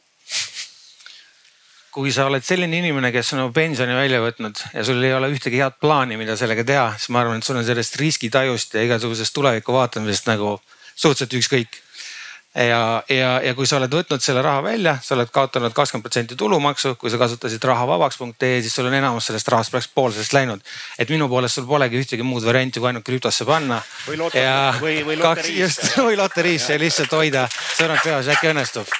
[1.96, 5.30] kui sa oled selline inimene, kes on oma pensioni välja võtnud ja sul ei ole
[5.32, 8.84] ühtegi head plaani, mida sellega teha, siis ma arvan, et sul on sellest riskitajust ja
[8.84, 10.58] igasugusest tuleviku vaatamisest nagu
[10.92, 11.80] suhteliselt ükskõik.
[12.56, 12.82] ja,
[13.12, 16.98] ja, ja kui sa oled võtnud selle raha välja, sa oled kaotanud kakskümmend protsenti tulumaksu,
[17.00, 20.64] kui sa kasutasid rahavabaks.ee, siis sul on enamus sellest rahast praktiliselt pool sellest läinud.
[21.00, 23.80] et minu poolest sul polegi ühtegi muud varianti, kui ainult krüptosse panna.
[24.08, 24.82] või loteriisse.
[24.84, 25.92] või, või loteriisse.
[26.10, 28.92] või loteriisse lihtsalt hoida sõrmed peas, äkki õnnestub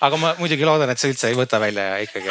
[0.00, 2.30] aga ma muidugi loodan, et sa üldse ei võta välja ja ikkagi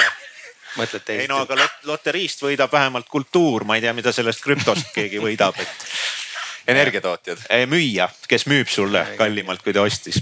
[0.77, 1.25] mõtled teisiti.
[1.25, 5.21] ei no aga lot loteriist võidab vähemalt kultuur, ma ei tea, mida sellest krüptost keegi
[5.23, 5.89] võidab, et.
[6.73, 7.45] energiatootjad.
[7.71, 10.19] müüja, kes müüb sulle kallimalt, kui ta ostis.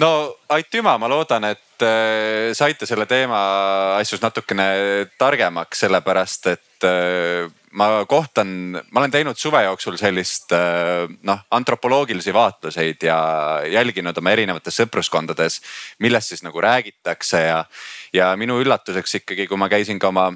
[0.00, 0.10] no
[0.48, 3.40] aitüma, ma loodan, et äh, saite selle teema
[3.98, 4.66] asjus natukene
[5.20, 8.48] targemaks, sellepärast et äh, ma kohtan,
[8.90, 13.18] ma olen teinud suve jooksul sellist äh, noh, antropoloogilisi vaatluseid ja
[13.70, 15.60] jälginud oma erinevates sõpruskondades,
[16.02, 17.64] millest siis nagu räägitakse ja,
[18.12, 20.30] ja minu üllatuseks ikkagi, kui ma käisin ka oma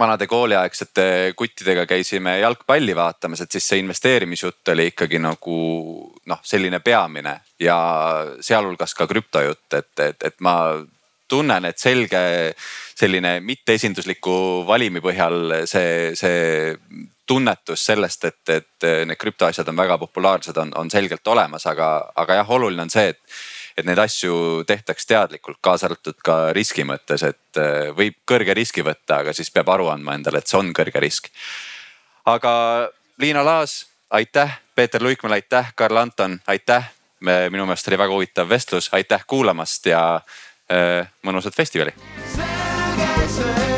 [0.00, 5.56] vanade kooliaegsete kuttidega käisime jalgpalli vaatamas, et siis see investeerimisjutt oli ikkagi nagu
[6.26, 7.76] noh, selline peamine ja
[8.40, 10.56] sealhulgas ka krüptojutt, et, et, et ma
[11.30, 12.20] tunnen, et selge
[13.00, 14.34] selline mitteesindusliku
[14.68, 16.74] valimi põhjal see, see
[17.30, 22.40] tunnetus sellest, et, et need krüptoasjad on väga populaarsed, on, on selgelt olemas, aga, aga
[22.40, 23.40] jah, oluline on see, et
[23.78, 27.60] et neid asju tehtaks teadlikult, kaasa arvatud ka riski mõttes, et
[27.96, 31.30] võib kõrge riski võtta, aga siis peab aru andma endale, et see on kõrge risk.
[32.28, 32.52] aga
[33.20, 36.92] Liina Laas, aitäh, Peeter Luikmäe, aitäh, Karl Anton, aitäh.
[37.20, 40.20] minu meelest oli väga huvitav vestlus, aitäh kuulamast ja
[41.26, 41.94] mõnusat festivali.
[42.34, 43.69] selge see,